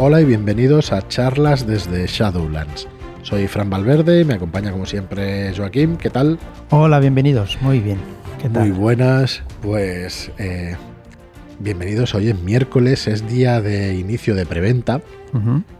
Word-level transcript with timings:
Hola 0.00 0.20
y 0.20 0.24
bienvenidos 0.24 0.92
a 0.92 1.08
charlas 1.08 1.66
desde 1.66 2.06
Shadowlands. 2.06 2.86
Soy 3.22 3.48
Fran 3.48 3.68
Valverde 3.68 4.20
y 4.20 4.24
me 4.24 4.34
acompaña 4.34 4.70
como 4.70 4.86
siempre 4.86 5.52
Joaquín. 5.56 5.96
¿Qué 5.96 6.08
tal? 6.08 6.38
Hola, 6.70 7.00
bienvenidos. 7.00 7.58
Muy 7.62 7.80
bien. 7.80 7.98
¿Qué 8.40 8.48
tal? 8.48 8.68
Muy 8.68 8.70
buenas. 8.70 9.42
Pues 9.60 10.30
eh, 10.38 10.76
bienvenidos. 11.58 12.14
Hoy 12.14 12.28
es 12.28 12.38
miércoles, 12.38 13.08
es 13.08 13.28
día 13.28 13.60
de 13.60 13.96
inicio 13.96 14.36
de 14.36 14.46
preventa, 14.46 15.02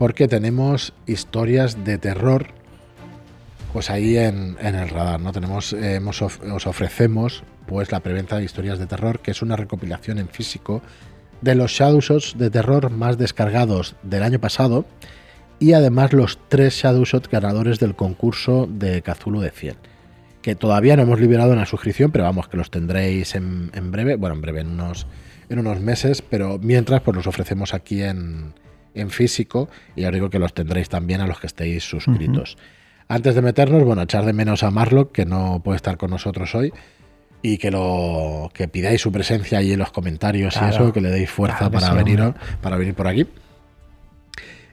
porque 0.00 0.26
tenemos 0.26 0.94
historias 1.06 1.84
de 1.84 1.98
terror. 1.98 2.48
Pues 3.72 3.88
ahí 3.88 4.16
en, 4.16 4.56
en 4.60 4.74
el 4.74 4.88
radar, 4.88 5.20
¿no? 5.20 5.30
Tenemos, 5.30 5.72
eh, 5.74 6.00
os 6.02 6.66
ofrecemos 6.66 7.44
pues 7.68 7.92
la 7.92 8.00
preventa 8.00 8.38
de 8.38 8.44
historias 8.44 8.80
de 8.80 8.86
terror, 8.86 9.20
que 9.20 9.30
es 9.30 9.42
una 9.42 9.54
recopilación 9.54 10.18
en 10.18 10.28
físico 10.28 10.82
de 11.40 11.54
los 11.54 11.72
Shadowshots 11.72 12.36
de 12.36 12.50
terror 12.50 12.90
más 12.90 13.18
descargados 13.18 13.96
del 14.02 14.22
año 14.22 14.38
pasado 14.38 14.84
y 15.58 15.72
además 15.72 16.12
los 16.12 16.38
tres 16.48 16.74
Shadowshot 16.74 17.30
ganadores 17.30 17.78
del 17.78 17.94
concurso 17.94 18.68
de 18.70 19.02
Cthulhu 19.02 19.40
de 19.40 19.50
100 19.50 19.76
que 20.42 20.54
todavía 20.54 20.96
no 20.96 21.02
hemos 21.02 21.20
liberado 21.20 21.52
en 21.52 21.58
la 21.58 21.66
suscripción 21.66 22.10
pero 22.10 22.24
vamos 22.24 22.48
que 22.48 22.56
los 22.56 22.70
tendréis 22.70 23.34
en, 23.34 23.70
en 23.74 23.90
breve 23.90 24.16
bueno 24.16 24.36
en 24.36 24.40
breve 24.40 24.60
en 24.60 24.68
unos, 24.68 25.06
en 25.48 25.58
unos 25.58 25.80
meses 25.80 26.22
pero 26.22 26.58
mientras 26.60 27.00
pues 27.02 27.16
los 27.16 27.26
ofrecemos 27.26 27.74
aquí 27.74 28.02
en, 28.02 28.54
en 28.94 29.10
físico 29.10 29.68
y 29.96 30.04
os 30.04 30.12
digo 30.12 30.30
que 30.30 30.38
los 30.38 30.54
tendréis 30.54 30.88
también 30.88 31.20
a 31.20 31.26
los 31.26 31.40
que 31.40 31.46
estéis 31.46 31.84
suscritos. 31.84 32.56
Antes 33.08 33.34
de 33.34 33.42
meternos 33.42 33.84
bueno 33.84 34.02
echar 34.02 34.26
de 34.26 34.32
menos 34.32 34.62
a 34.62 34.70
Marlock 34.70 35.12
que 35.12 35.24
no 35.24 35.62
puede 35.64 35.76
estar 35.76 35.96
con 35.96 36.10
nosotros 36.10 36.54
hoy 36.54 36.72
y 37.42 37.58
que 37.58 37.70
lo 37.70 38.50
que 38.52 38.68
pidáis 38.68 39.00
su 39.00 39.12
presencia 39.12 39.58
ahí 39.58 39.72
en 39.72 39.78
los 39.78 39.90
comentarios 39.90 40.56
y 40.60 40.64
eso, 40.64 40.92
que 40.92 41.00
le 41.00 41.10
deis 41.10 41.30
fuerza 41.30 41.70
Claro 41.70 41.72
para 41.72 41.88
sí, 41.88 41.94
venir 41.96 42.34
para 42.60 42.76
venir 42.76 42.94
por 42.94 43.06
aquí. 43.06 43.26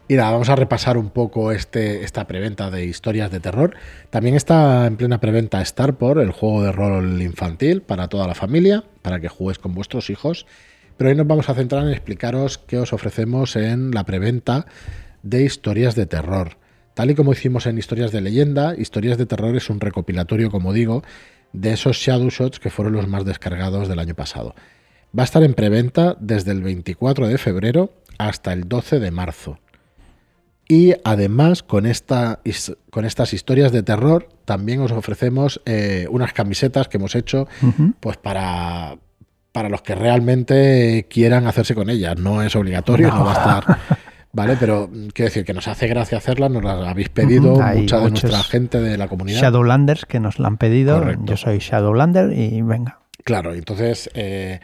Y 0.08 0.16
nada, 0.16 0.32
vamos 0.32 0.50
a 0.50 0.56
repasar 0.56 0.98
un 0.98 1.09
poco 1.09 1.52
este, 1.52 2.04
esta 2.04 2.28
preventa 2.28 2.70
de 2.70 2.86
historias 2.86 3.31
de 3.31 3.39
terror. 3.39 3.76
También 4.12 4.36
está 4.36 4.86
en 4.86 4.98
plena 4.98 5.20
preventa 5.20 5.66
Starport, 5.66 6.22
el 6.22 6.31
juego 6.31 6.62
de 6.62 6.72
rol 6.72 7.22
infantil 7.23 7.81
para 7.81 8.08
toda 8.08 8.28
la 8.28 8.36
familia, 8.36 8.84
para 9.02 9.20
que 9.20 9.30
juguéis 9.30 9.58
con 9.58 9.73
vuestros 9.73 10.11
hijos. 10.11 10.45
Pero 10.98 11.09
hoy 11.09 11.16
nos 11.16 11.26
vamos 11.26 11.50
a 11.50 11.56
centrar 11.56 11.84
en 11.84 11.89
explicaros 11.89 12.59
qué 12.59 12.78
os 12.78 12.94
ofrecemos 12.94 13.56
en 13.56 13.92
la 13.92 14.04
preventa 14.04 14.67
de 15.23 15.44
historias 15.44 15.95
de 15.95 16.06
terror. 16.06 16.58
Tal 16.94 17.11
y 17.11 17.16
como 17.16 17.34
hicimos 17.34 17.66
en 17.66 17.78
Historias 17.78 18.14
de 18.14 18.22
Leyenda, 18.22 18.73
Historias 18.78 19.17
de 19.17 19.26
Terror 19.26 19.54
es 19.58 19.70
un 19.70 19.82
recopilatorio, 19.82 20.50
como 20.50 20.72
digo, 20.72 21.04
de 21.59 21.73
esos 21.73 21.98
Shadow 21.98 22.30
Shots 22.30 22.59
que 22.59 22.70
fueron 22.70 22.94
los 22.94 23.08
más 23.08 23.25
descargados 23.25 23.88
del 23.88 24.00
año 24.00 24.16
pasado. 24.16 24.56
Va 25.17 25.23
a 25.23 25.25
estar 25.25 25.44
en 25.44 25.53
preventa 25.53 26.16
desde 26.20 26.52
el 26.52 26.61
24 26.61 27.28
de 27.28 27.38
febrero 27.38 27.94
hasta 28.17 28.53
el 28.53 28.67
12 28.67 29.00
de 29.00 29.11
marzo. 29.11 29.59
Y 30.67 30.94
además, 31.03 31.61
con, 31.61 31.86
esta, 31.86 32.39
con 32.89 33.06
estas 33.06 33.33
historias 33.33 33.72
de 33.72 33.83
terror, 33.83 34.28
también 34.45 34.81
os 34.81 34.92
ofrecemos 34.92 35.61
eh, 35.66 36.08
unas 36.09 36.33
camisetas 36.33 36.88
que 36.88 36.98
hemos 36.98 37.14
hecho 37.16 37.48
pues 38.00 38.17
para, 38.17 38.98
para 39.52 39.70
los 39.70 39.83
que 39.83 39.94
realmente 39.95 41.06
quieran 41.09 41.45
hacerse 41.45 41.76
con 41.76 41.89
ellas. 41.92 42.17
No 42.17 42.42
es 42.42 42.56
obligatorio, 42.56 43.09
no, 43.09 43.20
No. 43.20 43.26
va 43.26 43.31
a 43.31 43.33
estar. 43.59 43.78
¿Vale? 44.36 44.58
Pero 44.59 44.89
quiero 45.14 45.30
decir 45.30 45.45
que 45.45 45.53
nos 45.53 45.69
hace 45.69 45.88
gracia 45.88 46.17
hacerlas, 46.17 46.52
nos 46.52 46.61
las 46.61 46.86
habéis 46.86 47.08
pedido 47.08 47.53
mucha 47.53 48.02
de 48.02 48.09
nuestra 48.09 48.44
gente 48.44 48.81
de 48.81 48.97
la 48.97 49.08
comunidad. 49.08 49.42
Shadowlanders 49.42 50.05
que 50.05 50.19
nos 50.19 50.39
la 50.39 50.50
han 50.50 50.58
pedido. 50.58 51.00
Correcto. 51.00 51.23
Yo 51.25 51.38
soy 51.38 51.59
Shadowlander 51.59 52.33
y 52.33 52.61
venga. 52.61 53.00
Claro, 53.23 53.53
entonces, 53.53 54.09
eh, 54.14 54.59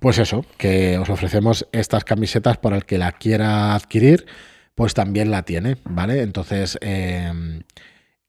pues 0.00 0.18
eso, 0.18 0.44
que 0.56 0.98
os 0.98 1.08
ofrecemos 1.08 1.68
estas 1.70 2.02
camisetas 2.02 2.56
para 2.56 2.74
el 2.74 2.84
que 2.84 2.98
la 2.98 3.12
quiera 3.12 3.76
adquirir, 3.76 4.26
pues 4.74 4.92
también 4.92 5.30
la 5.30 5.44
tiene, 5.44 5.76
¿vale? 5.84 6.22
Entonces, 6.22 6.76
eh, 6.80 7.60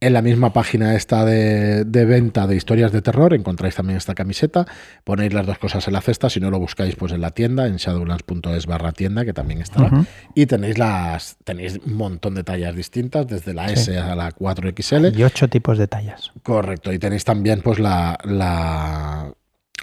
en 0.06 0.14
la 0.14 0.22
misma 0.22 0.54
página 0.54 0.96
esta 0.96 1.26
de, 1.26 1.86
de 1.86 2.06
venta 2.06 2.48
de 2.48 2.56
historias 2.56 2.92
de 2.92 3.02
terror 3.02 3.34
encontráis 3.34 3.76
también 3.76 3.98
esta 3.98 4.14
camiseta, 4.16 4.66
ponéis 5.04 5.34
las 5.34 5.46
dos 5.46 5.58
cosas 5.58 5.88
en 5.88 5.94
la 5.94 6.02
cesta, 6.02 6.30
si 6.30 6.40
no 6.40 6.52
lo 6.52 6.60
buscáis 6.60 6.96
pues 6.96 7.12
en 7.12 7.22
la 7.22 7.32
tienda, 7.32 7.68
en 7.68 7.78
shadowlands.es 7.78 8.66
barra 8.66 8.92
tienda, 8.92 9.26
que 9.26 9.34
también 9.34 9.62
estará. 9.62 9.88
Ujú. 9.88 10.06
Y 10.36 10.46
tenéis 10.46 10.78
las 10.78 11.38
tenéis 11.44 11.80
un 11.86 11.96
montón 11.96 12.36
de 12.36 12.44
tallas 12.44 12.76
distintas, 12.76 13.28
desde 13.28 13.54
la 13.54 13.68
Sí. 13.70 13.74
S 13.76 13.98
a 13.98 14.16
la 14.16 14.32
4XL. 14.32 15.18
Y 15.18 15.24
ocho 15.24 15.48
tipos 15.48 15.78
de 15.78 15.88
tallas. 15.88 16.32
Correcto, 16.44 16.92
y 16.92 17.00
tenéis 17.00 17.24
también 17.24 17.62
pues 17.62 17.80
la, 17.80 18.18
la, 18.24 19.34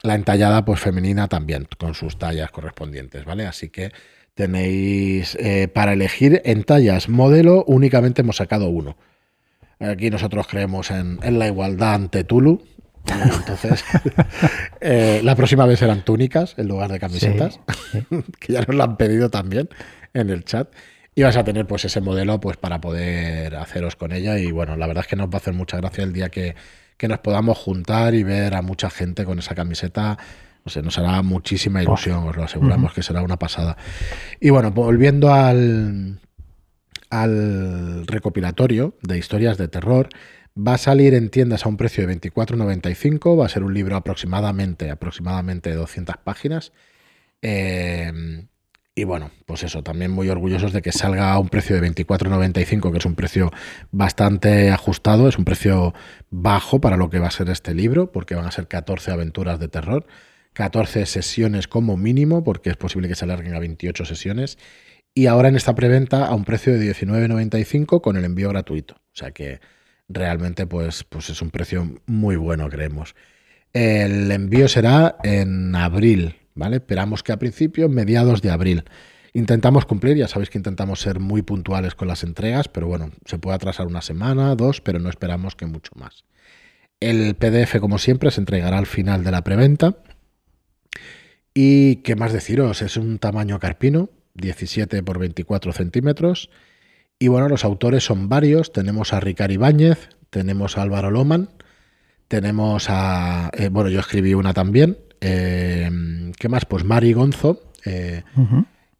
la 0.02 0.14
entallada 0.14 0.64
pues 0.64 0.80
femenina 0.80 1.28
también, 1.28 1.66
con 1.78 1.94
sus 1.94 2.18
tallas 2.18 2.50
correspondientes, 2.50 3.24
¿vale? 3.24 3.46
Así 3.46 3.70
que 3.70 3.92
tenéis 4.34 5.36
eh, 5.40 5.68
para 5.68 5.92
elegir 5.92 6.40
en 6.44 6.64
tallas 6.64 7.08
modelo 7.08 7.64
únicamente 7.66 8.22
hemos 8.22 8.36
sacado 8.36 8.68
uno. 8.68 8.96
Aquí 9.80 10.10
nosotros 10.10 10.46
creemos 10.46 10.90
en, 10.90 11.18
en 11.22 11.38
la 11.38 11.46
igualdad 11.46 11.94
ante 11.94 12.24
Tulu. 12.24 12.62
Entonces, 13.06 13.82
eh, 14.80 15.20
la 15.24 15.34
próxima 15.34 15.64
vez 15.66 15.78
serán 15.78 16.04
túnicas 16.04 16.54
en 16.58 16.68
lugar 16.68 16.92
de 16.92 17.00
camisetas 17.00 17.58
Sí, 17.90 18.00
sí. 18.08 18.22
que 18.38 18.52
ya 18.52 18.60
nos 18.60 18.76
lo 18.76 18.84
han 18.84 18.96
pedido 18.96 19.30
también 19.30 19.68
en 20.12 20.30
el 20.30 20.44
chat. 20.44 20.68
Y 21.14 21.22
vas 21.22 21.36
a 21.36 21.44
tener 21.44 21.66
pues 21.66 21.84
ese 21.84 22.00
modelo 22.00 22.40
pues 22.40 22.56
para 22.56 22.80
poder 22.80 23.56
haceros 23.56 23.96
con 23.96 24.12
ella. 24.12 24.38
Y 24.38 24.52
bueno, 24.52 24.76
la 24.76 24.86
verdad 24.86 25.04
es 25.04 25.08
que 25.08 25.16
nos 25.16 25.28
va 25.28 25.34
a 25.34 25.36
hacer 25.38 25.54
mucha 25.54 25.76
gracia 25.78 26.04
el 26.04 26.12
día 26.12 26.28
que, 26.28 26.54
que 26.96 27.08
nos 27.08 27.18
podamos 27.18 27.58
juntar 27.58 28.14
y 28.14 28.22
ver 28.22 28.54
a 28.54 28.62
mucha 28.62 28.90
gente 28.90 29.24
con 29.24 29.38
esa 29.38 29.54
camiseta. 29.54 30.18
No 30.64 30.70
sé, 30.70 30.82
nos 30.82 30.98
hará 30.98 31.22
muchísima 31.22 31.82
ilusión, 31.82 32.28
os 32.28 32.36
lo 32.36 32.44
aseguramos 32.44 32.92
que 32.92 33.02
será 33.02 33.22
una 33.22 33.38
pasada. 33.38 33.76
Y 34.40 34.50
bueno, 34.50 34.70
volviendo 34.70 35.32
al, 35.32 36.20
al 37.10 38.06
recopilatorio 38.06 38.96
de 39.02 39.18
historias 39.18 39.58
de 39.58 39.68
terror, 39.68 40.08
va 40.56 40.74
a 40.74 40.78
salir 40.78 41.14
en 41.14 41.28
tiendas 41.30 41.66
a 41.66 41.68
un 41.68 41.76
precio 41.76 42.06
de 42.06 42.20
24,95. 42.20 43.38
Va 43.38 43.46
a 43.46 43.48
ser 43.48 43.62
un 43.62 43.74
libro 43.74 43.96
aproximadamente, 43.96 44.90
aproximadamente 44.90 45.70
de 45.70 45.76
200 45.76 46.16
páginas. 46.18 46.72
Eh, 47.42 48.12
y 48.94 49.04
bueno, 49.04 49.30
pues 49.46 49.62
eso, 49.62 49.82
también 49.82 50.10
muy 50.10 50.28
orgullosos 50.28 50.72
de 50.72 50.82
que 50.82 50.92
salga 50.92 51.32
a 51.32 51.38
un 51.38 51.48
precio 51.48 51.74
de 51.80 51.88
24,95, 51.88 52.92
que 52.92 52.98
es 52.98 53.06
un 53.06 53.14
precio 53.14 53.50
bastante 53.92 54.70
ajustado, 54.70 55.28
es 55.28 55.38
un 55.38 55.44
precio 55.44 55.94
bajo 56.28 56.80
para 56.80 56.96
lo 56.96 57.08
que 57.08 57.18
va 57.18 57.28
a 57.28 57.30
ser 57.30 57.48
este 57.50 57.72
libro, 57.72 58.12
porque 58.12 58.34
van 58.34 58.46
a 58.46 58.50
ser 58.50 58.66
14 58.68 59.12
aventuras 59.12 59.58
de 59.58 59.68
terror, 59.68 60.06
14 60.52 61.06
sesiones 61.06 61.66
como 61.66 61.96
mínimo, 61.96 62.44
porque 62.44 62.68
es 62.68 62.76
posible 62.76 63.08
que 63.08 63.14
se 63.14 63.24
alarguen 63.24 63.54
a 63.54 63.60
28 63.60 64.04
sesiones, 64.04 64.58
y 65.14 65.26
ahora 65.26 65.48
en 65.48 65.56
esta 65.56 65.74
preventa 65.74 66.26
a 66.26 66.34
un 66.34 66.44
precio 66.44 66.72
de 66.72 66.94
19,95 66.94 68.00
con 68.00 68.16
el 68.16 68.24
envío 68.24 68.48
gratuito. 68.50 68.94
O 68.94 69.14
sea 69.14 69.32
que 69.32 69.60
realmente 70.08 70.66
pues, 70.66 71.04
pues 71.04 71.30
es 71.30 71.42
un 71.42 71.50
precio 71.50 72.00
muy 72.06 72.36
bueno, 72.36 72.68
creemos. 72.68 73.14
El 73.72 74.30
envío 74.30 74.68
será 74.68 75.16
en 75.22 75.74
abril, 75.74 76.36
¿vale? 76.54 76.76
Esperamos 76.76 77.22
que 77.22 77.32
a 77.32 77.38
principios, 77.38 77.90
mediados 77.90 78.42
de 78.42 78.50
abril. 78.50 78.84
Intentamos 79.32 79.86
cumplir, 79.86 80.16
ya 80.16 80.26
sabéis 80.26 80.50
que 80.50 80.58
intentamos 80.58 81.00
ser 81.00 81.20
muy 81.20 81.42
puntuales 81.42 81.94
con 81.94 82.08
las 82.08 82.24
entregas, 82.24 82.68
pero 82.68 82.88
bueno, 82.88 83.10
se 83.26 83.38
puede 83.38 83.54
atrasar 83.54 83.86
una 83.86 84.02
semana, 84.02 84.56
dos, 84.56 84.80
pero 84.80 84.98
no 84.98 85.08
esperamos 85.08 85.54
que 85.54 85.66
mucho 85.66 85.92
más. 85.94 86.24
El 86.98 87.36
PDF, 87.36 87.78
como 87.78 87.98
siempre, 87.98 88.30
se 88.32 88.40
entregará 88.40 88.78
al 88.78 88.86
final 88.86 89.22
de 89.22 89.30
la 89.30 89.44
preventa. 89.44 89.98
Y 91.54 91.96
qué 91.96 92.16
más 92.16 92.32
deciros, 92.32 92.82
es 92.82 92.96
un 92.96 93.18
tamaño 93.18 93.58
carpino, 93.60 94.10
17 94.34 95.02
por 95.02 95.18
24 95.18 95.72
centímetros. 95.72 96.50
Y 97.18 97.28
bueno, 97.28 97.48
los 97.48 97.64
autores 97.64 98.04
son 98.04 98.28
varios. 98.28 98.72
Tenemos 98.72 99.12
a 99.12 99.20
Ricard 99.20 99.50
Ibáñez, 99.50 100.08
tenemos 100.30 100.78
a 100.78 100.82
Álvaro 100.82 101.10
Loman, 101.10 101.50
tenemos 102.28 102.86
a. 102.88 103.50
eh, 103.54 103.68
bueno, 103.70 103.90
yo 103.90 104.00
escribí 104.00 104.34
una 104.34 104.54
también. 104.54 104.98
eh, 105.20 105.90
¿Qué 106.38 106.48
más? 106.48 106.64
Pues 106.64 106.84
Mari 106.84 107.12
Gonzo. 107.12 107.62
eh, 107.84 108.22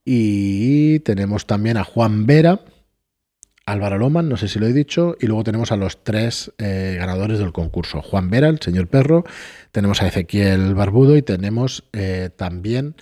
y 0.05 0.99
tenemos 1.01 1.47
también 1.47 1.77
a 1.77 1.85
Juan 1.85 2.27
Vera, 2.27 2.61
Álvaro 3.67 3.99
Loman, 3.99 4.29
no 4.29 4.37
sé 4.37 4.49
si 4.49 4.59
lo 4.59 4.67
he 4.67 4.73
dicho, 4.73 5.17
y 5.21 5.27
luego 5.27 5.45
tenemos 5.45 5.71
a 5.71 5.77
los 5.77 6.03
tres 6.03 6.51
eh, 6.59 6.97
ganadores 6.99 7.39
del 7.39 7.53
concurso. 7.53 8.03
Juan 8.03 8.31
Vera, 8.31 8.49
el 8.49 8.61
señor 8.61 8.89
perro, 8.89 9.25
tenemos 9.71 10.03
a 10.03 10.09
Ezequiel 10.09 10.75
Barbudo 10.75 11.17
y 11.17 11.23
tenemos 11.23 11.85
eh, 11.93 12.31
también 12.35 12.97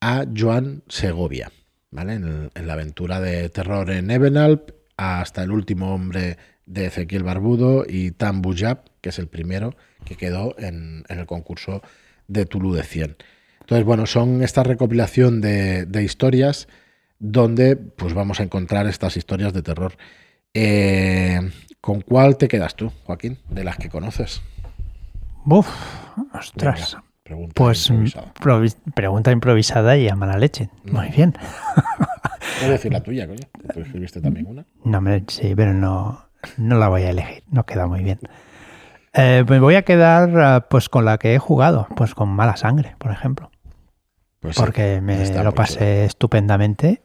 a 0.00 0.24
Joan 0.34 0.82
Segovia, 0.88 1.50
¿vale? 1.90 2.14
En, 2.14 2.66
la 2.66 2.72
aventura 2.72 3.20
de 3.20 3.48
terror 3.48 3.90
en 3.90 4.10
Ebenalp, 4.10 4.70
hasta 4.96 5.42
el 5.42 5.52
último 5.52 5.94
hombre 5.94 6.36
de 6.66 6.86
Ezequiel 6.86 7.22
Barbudo 7.22 7.84
y 7.88 8.10
Tan 8.10 8.42
Bujab, 8.42 8.84
que 9.00 9.10
es 9.10 9.18
el 9.18 9.28
primero 9.28 9.76
que 10.04 10.16
quedó 10.16 10.58
en, 10.58 11.04
en 11.08 11.18
el 11.18 11.26
concurso 11.26 11.82
de 12.26 12.46
Tulu 12.46 12.74
de 12.74 12.82
100. 12.82 13.16
Entonces, 13.60 13.84
bueno, 13.84 14.06
son 14.06 14.42
esta 14.42 14.62
recopilación 14.62 15.40
de, 15.40 15.86
de 15.86 16.02
historias 16.02 16.68
donde 17.18 17.76
pues 17.76 18.14
vamos 18.14 18.40
a 18.40 18.44
encontrar 18.44 18.86
estas 18.86 19.16
historias 19.16 19.52
de 19.52 19.62
terror. 19.62 19.96
Eh, 20.54 21.40
¿Con 21.80 22.00
cuál 22.00 22.36
te 22.36 22.48
quedas 22.48 22.74
tú, 22.74 22.90
Joaquín, 23.04 23.38
de 23.48 23.64
las 23.64 23.76
que 23.76 23.88
conoces? 23.88 24.42
Uf, 25.44 25.68
ostras. 26.32 26.94
Venga, 26.94 27.07
pregunta 27.28 27.52
Pues 27.54 27.88
improvisada. 27.90 28.32
provi- 28.40 28.92
pregunta 28.94 29.30
improvisada 29.32 29.96
y 29.96 30.08
a 30.08 30.16
mala 30.16 30.38
leche. 30.38 30.70
Muy 30.90 31.08
bien. 31.08 31.34
Puedes 32.60 32.70
decir 32.70 32.92
la 32.92 33.02
tuya, 33.02 33.26
coño. 33.26 33.40
Tú 33.72 33.80
escribiste 33.80 34.20
también 34.20 34.46
una. 34.46 34.64
No, 34.84 34.98
hombre, 34.98 35.24
sí, 35.28 35.52
pero 35.54 35.74
no, 35.74 36.24
no 36.56 36.78
la 36.78 36.88
voy 36.88 37.02
a 37.02 37.10
elegir. 37.10 37.44
No 37.50 37.64
queda 37.66 37.86
muy 37.86 38.02
bien. 38.02 38.18
Eh, 39.12 39.44
me 39.48 39.60
voy 39.60 39.74
a 39.74 39.82
quedar 39.82 40.30
eh, 40.62 40.64
pues 40.68 40.88
con 40.88 41.04
la 41.04 41.18
que 41.18 41.34
he 41.34 41.38
jugado, 41.38 41.86
pues 41.96 42.14
con 42.14 42.28
Mala 42.30 42.56
Sangre, 42.56 42.96
por 42.98 43.12
ejemplo. 43.12 43.50
Pues 44.40 44.56
sí, 44.56 44.60
porque 44.62 45.00
me 45.00 45.16
lo 45.34 45.44
muy 45.44 45.52
pasé 45.52 46.04
estupendamente. 46.04 47.02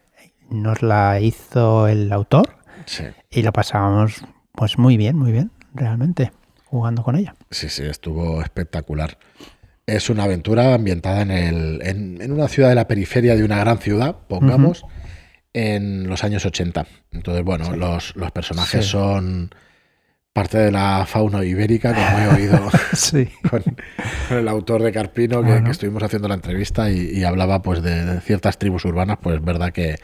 Nos 0.49 0.81
la 0.81 1.19
hizo 1.19 1.87
el 1.87 2.11
autor 2.11 2.57
Sí, 2.85 3.05
y 3.29 3.41
lo 3.41 3.51
pasamos 3.53 4.23
pues 4.53 4.77
muy 4.77 4.97
bien, 4.97 5.17
muy 5.17 5.31
bien, 5.31 5.51
realmente, 5.73 6.31
jugando 6.65 7.01
con 7.03 7.15
ella. 7.15 7.33
sí, 7.49 7.69
sí, 7.69 7.83
estuvo 7.83 8.41
espectacular. 8.41 9.17
Es 9.85 10.09
una 10.09 10.23
aventura 10.23 10.73
ambientada 10.73 11.21
en, 11.21 11.31
el, 11.31 11.81
en, 11.83 12.21
en 12.21 12.31
una 12.31 12.47
ciudad 12.47 12.69
de 12.69 12.75
la 12.75 12.87
periferia 12.87 13.35
de 13.35 13.43
una 13.43 13.59
gran 13.59 13.79
ciudad, 13.79 14.15
pongamos, 14.27 14.85
en 15.53 16.07
los 16.07 16.23
años 16.23 16.45
80. 16.45 16.87
Entonces, 17.11 17.43
bueno, 17.43 17.75
los, 17.75 18.15
los 18.15 18.31
personajes 18.31 18.85
Sí. 18.85 18.91
son 18.91 19.51
parte 20.33 20.57
de 20.57 20.71
la 20.71 21.05
fauna 21.05 21.45
ibérica, 21.45 21.93
como 21.93 22.17
he 22.19 22.27
oído 22.41 22.59
Sí. 22.93 23.27
con, 23.49 23.61
con 24.27 24.37
el 24.39 24.47
autor 24.47 24.81
de 24.81 24.91
Carpino, 24.91 25.41
que, 25.43 25.47
Bueno. 25.49 25.65
que 25.65 25.71
estuvimos 25.71 26.01
haciendo 26.01 26.27
la 26.27 26.33
entrevista 26.33 26.89
y, 26.89 27.11
y 27.11 27.23
hablaba 27.23 27.61
pues 27.61 27.83
de, 27.83 28.03
de 28.03 28.19
ciertas 28.19 28.57
tribus 28.57 28.83
urbanas, 28.85 29.19
pues 29.21 29.35
es 29.37 29.45
verdad 29.45 29.71
que, 29.71 29.97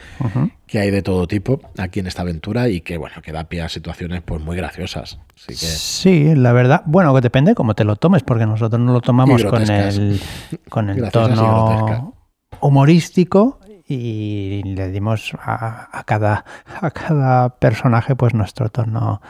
que 0.67 0.77
hay 0.79 0.91
de 0.91 1.01
todo 1.01 1.25
tipo 1.27 1.59
aquí 1.79 1.99
en 1.99 2.05
esta 2.07 2.21
aventura 2.21 2.69
y 2.69 2.81
que 2.81 2.97
bueno, 2.97 3.15
que 3.23 3.31
da 3.31 3.45
pie 3.45 3.63
a 3.63 3.69
situaciones 3.69 4.21
pues 4.23 4.39
muy 4.41 4.55
graciosas. 4.55 5.17
Así 5.35 5.47
que 5.47 5.55
Sí, 5.55 6.35
la 6.35 6.51
verdad, 6.53 6.83
bueno, 6.85 7.13
que 7.15 7.21
depende 7.21 7.55
cómo 7.55 7.73
te 7.73 7.83
lo 7.83 7.95
tomes, 7.95 8.21
porque 8.21 8.45
nosotros 8.45 8.79
no 8.79 8.93
lo 8.93 9.01
tomamos 9.01 9.43
con 9.43 9.67
el, 9.69 10.21
con 10.69 10.89
el 10.91 11.09
tono 11.09 12.13
humorístico 12.61 13.58
y 13.89 14.61
le 14.63 14.89
dimos 14.91 15.33
a, 15.41 15.89
a 15.97 16.03
cada, 16.03 16.45
a 16.81 16.91
cada 16.91 17.49
personaje 17.57 18.15
pues 18.15 18.33
nuestro 18.33 18.69
tono 18.69 19.21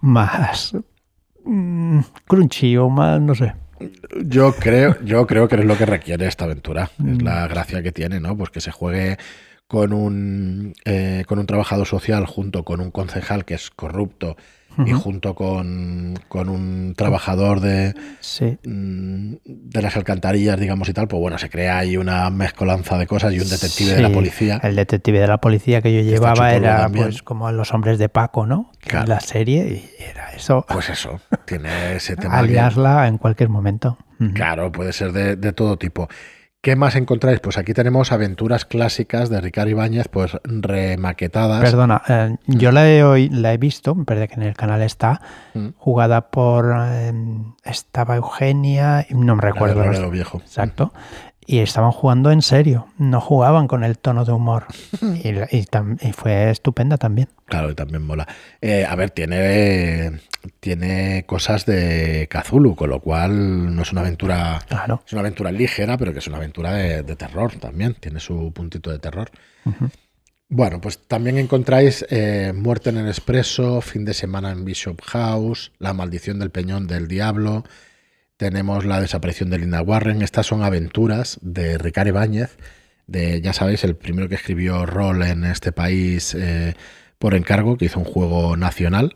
más 0.00 0.74
mm, 1.44 2.00
crunchy 2.26 2.76
o 2.76 2.88
más, 2.88 3.20
no 3.20 3.34
sé. 3.34 3.54
yo 4.24 4.52
creo, 4.54 4.96
yo 5.04 5.26
creo 5.26 5.48
que 5.48 5.56
es 5.56 5.64
lo 5.64 5.76
que 5.76 5.86
requiere 5.86 6.26
esta 6.26 6.44
aventura. 6.44 6.90
Es 6.98 7.18
Mm. 7.18 7.22
la 7.22 7.46
gracia 7.46 7.82
que 7.82 7.92
tiene, 7.92 8.20
¿no? 8.20 8.36
Pues 8.36 8.50
que 8.50 8.60
se 8.60 8.70
juegue 8.72 9.16
con 9.68 9.92
un 9.92 10.74
eh, 10.84 11.24
con 11.26 11.38
un 11.40 11.46
trabajador 11.46 11.86
social 11.86 12.24
junto 12.26 12.64
con 12.64 12.80
un 12.80 12.90
concejal 12.92 13.44
que 13.44 13.54
es 13.54 13.70
corrupto 13.70 14.36
y 14.84 14.92
junto 14.92 15.34
con, 15.34 16.14
con 16.28 16.48
un 16.48 16.94
trabajador 16.96 17.60
de, 17.60 17.94
Sí, 18.20 18.58
mm, 18.66 19.34
de 19.44 19.82
las 19.82 19.96
alcantarillas, 19.96 20.58
digamos 20.60 20.88
y 20.88 20.92
tal, 20.92 21.08
pues 21.08 21.20
bueno, 21.20 21.38
se 21.38 21.48
crea 21.48 21.78
ahí 21.78 21.96
una 21.96 22.28
mezcolanza 22.30 22.98
de 22.98 23.06
cosas 23.06 23.32
y 23.32 23.40
un 23.40 23.48
detective 23.48 23.94
de 23.94 24.02
la 24.02 24.10
policía. 24.10 24.60
El 24.62 24.76
detective 24.76 25.20
de 25.20 25.26
la 25.28 25.38
policía 25.38 25.80
que 25.80 25.94
yo 25.94 26.00
llevaba 26.02 26.52
era 26.52 26.78
también. 26.82 27.06
pues 27.06 27.22
como 27.22 27.50
los 27.52 27.72
hombres 27.72 27.98
de 27.98 28.08
Paco, 28.08 28.46
¿no? 28.46 28.70
Claro. 28.80 29.04
En 29.04 29.08
la 29.10 29.20
serie 29.20 29.66
y 29.98 30.02
era 30.02 30.32
eso, 30.32 30.66
Pues 30.68 30.90
eso, 30.90 31.20
tiene 31.46 31.94
ese 31.96 32.16
tema. 32.16 32.34
que- 32.34 32.38
aliasla 32.40 33.06
en 33.08 33.18
cualquier 33.18 33.48
momento. 33.48 33.98
Claro, 34.34 34.72
puede 34.72 34.92
ser 34.92 35.12
de, 35.12 35.36
de 35.36 35.52
todo 35.52 35.76
tipo. 35.76 36.08
¿Qué 36.66 36.74
más 36.74 36.96
encontráis? 36.96 37.38
Pues 37.38 37.58
aquí 37.58 37.74
tenemos 37.74 38.10
aventuras 38.10 38.64
clásicas 38.64 39.30
de 39.30 39.40
Ricardo 39.40 39.70
Ibáñez, 39.70 40.08
pues 40.08 40.36
remaquetadas. 40.42 41.60
Perdona, 41.62 42.02
eh, 42.08 42.34
yo 42.48 42.72
la 42.72 42.88
he, 42.90 43.28
la 43.30 43.52
he 43.52 43.56
visto, 43.56 43.94
me 43.94 44.04
parece 44.04 44.26
que 44.26 44.34
en 44.34 44.42
el 44.42 44.54
canal 44.56 44.82
está, 44.82 45.20
Mm. 45.54 45.68
jugada 45.76 46.22
por... 46.32 46.74
eh, 46.76 47.12
estaba 47.62 48.16
Eugenia, 48.16 49.06
no 49.10 49.36
me 49.36 49.42
recuerdo. 49.42 49.76
La 49.76 49.82
de 49.82 49.88
los- 49.92 50.00
lo 50.00 50.10
viejo. 50.10 50.38
Exacto. 50.38 50.92
Y 51.48 51.58
estaban 51.60 51.92
jugando 51.92 52.32
en 52.32 52.42
serio, 52.42 52.88
no 52.98 53.20
jugaban 53.20 53.68
con 53.68 53.84
el 53.84 53.98
tono 53.98 54.24
de 54.24 54.32
humor. 54.32 54.66
Y, 55.22 55.32
la- 55.32 55.48
y 55.50 55.62
tam- 55.64 55.96
y 56.02 56.12
fue 56.12 56.50
estupenda 56.50 56.96
también. 56.96 57.28
Claro, 57.46 57.70
y 57.70 57.74
también 57.74 58.02
mola. 58.02 58.26
Eh, 58.60 58.84
a 58.84 58.96
ver, 58.96 59.10
tiene, 59.10 60.20
tiene 60.58 61.24
cosas 61.26 61.64
de 61.66 62.28
Cthulhu, 62.28 62.74
con 62.74 62.90
lo 62.90 63.00
cual 63.00 63.74
no 63.76 63.82
es 63.82 63.92
una 63.92 64.00
aventura. 64.00 64.60
Claro. 64.68 65.02
Es 65.06 65.12
una 65.12 65.20
aventura 65.20 65.52
ligera, 65.52 65.96
pero 65.96 66.12
que 66.12 66.18
es 66.18 66.26
una 66.26 66.38
aventura 66.38 66.72
de, 66.72 67.02
de 67.04 67.16
terror 67.16 67.52
también. 67.60 67.94
Tiene 67.94 68.18
su 68.18 68.52
puntito 68.52 68.90
de 68.90 68.98
terror. 68.98 69.30
Bueno, 70.48 70.80
pues 70.80 70.98
también 71.06 71.38
encontráis 71.38 72.04
eh, 72.08 72.52
Muerte 72.54 72.90
en 72.90 72.98
el 72.98 73.08
Expreso, 73.08 73.80
Fin 73.80 74.04
de 74.04 74.14
Semana 74.14 74.52
en 74.52 74.64
Bishop 74.64 75.00
House, 75.02 75.72
La 75.78 75.92
Maldición 75.92 76.38
del 76.38 76.50
Peñón 76.50 76.86
del 76.86 77.08
Diablo. 77.08 77.64
Tenemos 78.36 78.84
La 78.84 79.00
Desaparición 79.00 79.48
de 79.48 79.58
Linda 79.58 79.80
Warren. 79.80 80.20
Estas 80.20 80.46
son 80.46 80.62
aventuras 80.62 81.38
de 81.40 81.78
Ricardo 81.78 82.10
Ibáñez, 82.10 82.58
de, 83.06 83.40
ya 83.40 83.54
sabéis, 83.54 83.82
el 83.84 83.96
primero 83.96 84.28
que 84.28 84.34
escribió 84.34 84.84
rol 84.84 85.22
en 85.22 85.44
este 85.44 85.72
país 85.72 86.34
eh, 86.34 86.74
por 87.18 87.34
encargo, 87.34 87.78
que 87.78 87.86
hizo 87.86 87.98
un 87.98 88.04
juego 88.04 88.58
nacional. 88.58 89.14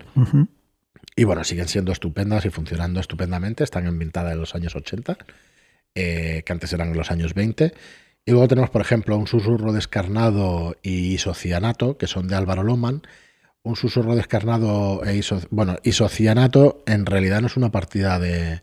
Y 1.16 1.24
bueno, 1.24 1.44
siguen 1.44 1.68
siendo 1.68 1.92
estupendas 1.92 2.46
y 2.46 2.50
funcionando 2.50 2.98
estupendamente. 2.98 3.62
Están 3.62 3.86
ambientadas 3.86 4.32
en 4.32 4.40
los 4.40 4.54
años 4.54 4.74
80, 4.74 5.18
eh, 5.94 6.42
que 6.46 6.52
antes 6.52 6.72
eran 6.72 6.96
los 6.96 7.10
años 7.10 7.34
20. 7.34 7.74
Y 8.24 8.30
luego 8.30 8.48
tenemos, 8.48 8.70
por 8.70 8.80
ejemplo, 8.80 9.18
un 9.18 9.26
susurro 9.26 9.74
descarnado 9.74 10.76
y 10.82 11.12
isocianato, 11.12 11.98
que 11.98 12.06
son 12.06 12.26
de 12.26 12.36
Álvaro 12.36 12.62
Loman. 12.62 13.02
Un 13.62 13.76
susurro 13.76 14.16
descarnado 14.16 15.04
e 15.04 15.16
iso, 15.16 15.42
bueno, 15.50 15.76
isocianato 15.82 16.82
en 16.86 17.04
realidad 17.04 17.42
no 17.42 17.48
es 17.48 17.58
una 17.58 17.70
partida 17.70 18.18
de, 18.18 18.62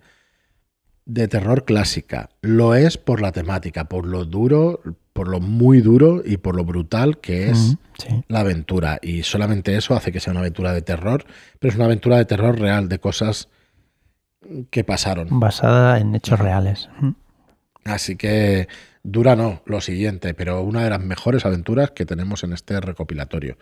de 1.07 1.29
terror 1.29 1.63
clásica. 1.63 2.29
Lo 2.41 2.75
es 2.75 2.97
por 2.97 3.21
la 3.21 3.31
temática, 3.31 3.85
por 3.85 4.05
lo 4.05 4.25
duro, 4.25 4.81
por 5.13 5.29
lo 5.29 5.39
muy 5.39 5.79
duro 5.79 6.21
y 6.23 6.37
por 6.37 6.55
lo 6.55 6.65
brutal 6.65 7.19
que 7.19 7.49
es. 7.49 7.77
Sí. 7.97 8.23
la 8.27 8.41
aventura. 8.41 8.99
Y 9.01 9.23
solamente 9.23 9.75
eso 9.75 9.95
hace 9.95 10.11
que 10.11 10.19
sea 10.19 10.29
una 10.29 10.41
aventura 10.41 10.71
de 10.71 10.83
terror, 10.83 11.25
pero 11.57 11.71
es 11.71 11.75
una 11.75 11.85
aventura 11.85 12.17
de 12.17 12.25
terror 12.25 12.59
real, 12.59 12.89
de 12.89 12.99
cosas 12.99 13.49
que 14.69 14.83
pasaron. 14.83 15.39
Basada 15.39 15.97
en 15.97 16.13
hechos 16.13 16.37
reales. 16.37 16.89
Así 17.85 18.15
que 18.15 18.67
dura 19.01 19.35
no, 19.35 19.63
lo 19.65 19.81
siguiente, 19.81 20.35
pero 20.35 20.61
una 20.61 20.83
de 20.83 20.91
las 20.91 21.01
mejores 21.01 21.43
aventuras 21.45 21.89
que 21.89 22.05
tenemos 22.05 22.43
en 22.43 22.53
este 22.53 22.79
recopilatorio. 22.79 23.57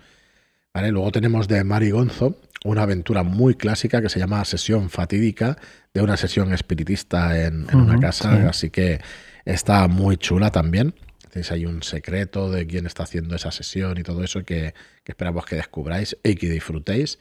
¿Vale? 0.75 0.92
Luego 0.92 1.10
tenemos 1.13 1.48
de 1.48 1.63
Mari 1.63 1.92
Gonzo 1.92 2.38
una 2.66 2.81
aventura 2.83 3.24
muy 3.24 3.56
clásica 3.56 4.01
que 4.01 4.10
se 4.10 4.19
llama 4.19 4.44
Sesión 4.44 4.89
Fatídica, 4.89 5.57
de 5.94 6.01
una 6.01 6.18
sesión 6.18 6.51
espiritista 6.51 7.42
en, 7.45 7.66
en 7.69 7.80
una 7.80 7.98
casa, 7.98 8.36
sí. 8.36 8.44
así 8.45 8.69
que 8.72 9.00
está 9.45 9.88
muy 9.88 10.18
chula 10.18 10.51
también. 10.51 10.94
Tenéis 11.30 11.51
ahí 11.54 11.66
un 11.66 11.81
secreto 11.81 12.51
de 12.51 12.68
quién 12.68 12.88
está 12.88 13.04
haciendo 13.04 13.38
esa 13.38 13.51
sesión 13.51 13.98
y 13.98 14.04
todo 14.04 14.22
eso 14.22 14.44
que, 14.44 14.74
que 15.06 15.12
esperamos 15.13 15.45
que 15.45 15.56
descubráis 15.56 16.17
y 16.24 16.36
que 16.36 16.50
disfrutéis. 16.50 17.20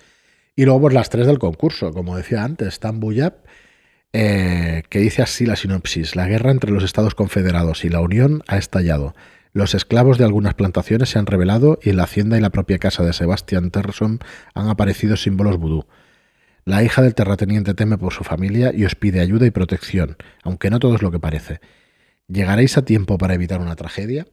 Y 0.56 0.64
luego 0.64 0.80
pues 0.80 0.94
las 0.94 1.08
tres 1.08 1.28
del 1.28 1.38
concurso, 1.38 1.92
como 1.92 2.16
decía 2.16 2.42
antes, 2.42 2.80
Tambuyap, 2.80 3.46
eh, 4.12 4.82
que 4.88 4.98
dice 4.98 5.22
así 5.22 5.46
la 5.46 5.54
sinopsis. 5.54 6.16
La 6.16 6.26
guerra 6.26 6.50
entre 6.50 6.72
los 6.72 6.82
Estados 6.82 7.14
Confederados 7.14 7.84
y 7.84 7.88
la 7.88 8.00
Unión 8.00 8.42
ha 8.48 8.58
estallado. 8.58 9.14
Los 9.54 9.74
esclavos 9.74 10.18
de 10.18 10.24
algunas 10.24 10.54
plantaciones 10.54 11.08
se 11.10 11.18
han 11.20 11.26
revelado 11.26 11.78
y 11.80 11.90
en 11.90 11.96
la 11.96 12.02
hacienda 12.02 12.36
y 12.36 12.40
la 12.40 12.50
propia 12.50 12.78
casa 12.78 13.04
de 13.04 13.12
Sebastian 13.12 13.70
Terson 13.70 14.18
han 14.52 14.68
aparecido 14.68 15.16
símbolos 15.16 15.58
vudú. 15.58 15.86
La 16.64 16.82
hija 16.82 17.02
del 17.02 17.14
terrateniente 17.14 17.72
teme 17.72 17.96
por 17.96 18.12
su 18.12 18.24
familia 18.24 18.72
y 18.74 18.84
os 18.84 18.96
pide 18.96 19.20
ayuda 19.20 19.46
y 19.46 19.50
protección, 19.52 20.16
aunque 20.42 20.70
no 20.70 20.80
todo 20.80 20.96
es 20.96 21.02
lo 21.02 21.12
que 21.12 21.20
parece. 21.20 21.60
¿Llegaréis 22.26 22.76
a 22.78 22.84
tiempo 22.84 23.16
para 23.16 23.34
evitar 23.34 23.60
una 23.60 23.76
tragedia? 23.76 24.26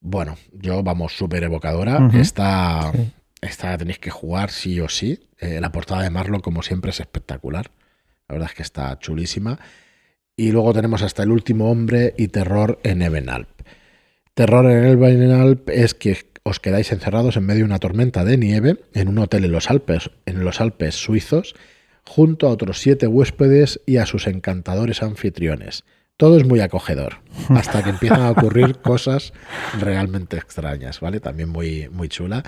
Bueno, 0.00 0.36
yo, 0.52 0.82
vamos, 0.82 1.16
súper 1.16 1.44
evocadora. 1.44 2.10
Esta, 2.12 2.92
Sí. 2.92 3.12
esta 3.40 3.70
la 3.70 3.78
tenéis 3.78 3.98
que 4.00 4.10
jugar 4.10 4.50
sí 4.50 4.80
o 4.80 4.88
sí. 4.90 5.28
Eh, 5.38 5.60
la 5.62 5.72
portada 5.72 6.02
de 6.02 6.10
Marlon, 6.10 6.40
como 6.40 6.62
siempre, 6.62 6.90
es 6.90 7.00
espectacular. 7.00 7.70
La 8.28 8.34
verdad 8.34 8.50
es 8.50 8.54
que 8.56 8.62
está 8.62 8.98
chulísima. 8.98 9.58
Y 10.36 10.52
luego 10.52 10.72
tenemos 10.74 11.02
hasta 11.02 11.22
el 11.22 11.30
último 11.30 11.70
hombre 11.70 12.12
y 12.18 12.28
terror 12.28 12.80
en 12.82 13.02
Ebenalp. 13.02 13.48
Terror 14.34 14.70
en 14.70 14.84
Ebenalp 14.84 15.68
es 15.70 15.94
que 15.94 16.30
os 16.42 16.60
quedáis 16.60 16.92
encerrados 16.92 17.36
en 17.36 17.44
medio 17.44 17.60
de 17.60 17.66
una 17.66 17.78
tormenta 17.78 18.24
de 18.24 18.36
nieve 18.36 18.80
en 18.94 19.08
un 19.08 19.18
hotel 19.18 19.44
en 19.44 19.52
los 19.52 19.70
Alpes, 19.70 20.10
en 20.26 20.44
los 20.44 20.60
Alpes 20.60 20.94
suizos, 20.94 21.54
junto 22.06 22.46
a 22.48 22.50
otros 22.50 22.78
siete 22.78 23.06
huéspedes 23.06 23.80
y 23.86 23.98
a 23.98 24.06
sus 24.06 24.26
encantadores 24.26 25.02
anfitriones. 25.02 25.84
Todo 26.16 26.36
es 26.36 26.44
muy 26.44 26.60
acogedor, 26.60 27.22
hasta 27.48 27.82
que 27.82 27.90
empiezan 27.90 28.22
a 28.22 28.30
ocurrir 28.32 28.76
cosas 28.82 29.32
realmente 29.78 30.36
extrañas, 30.36 31.00
¿vale? 31.00 31.20
También 31.20 31.48
muy, 31.48 31.88
muy 31.88 32.08
chula. 32.08 32.42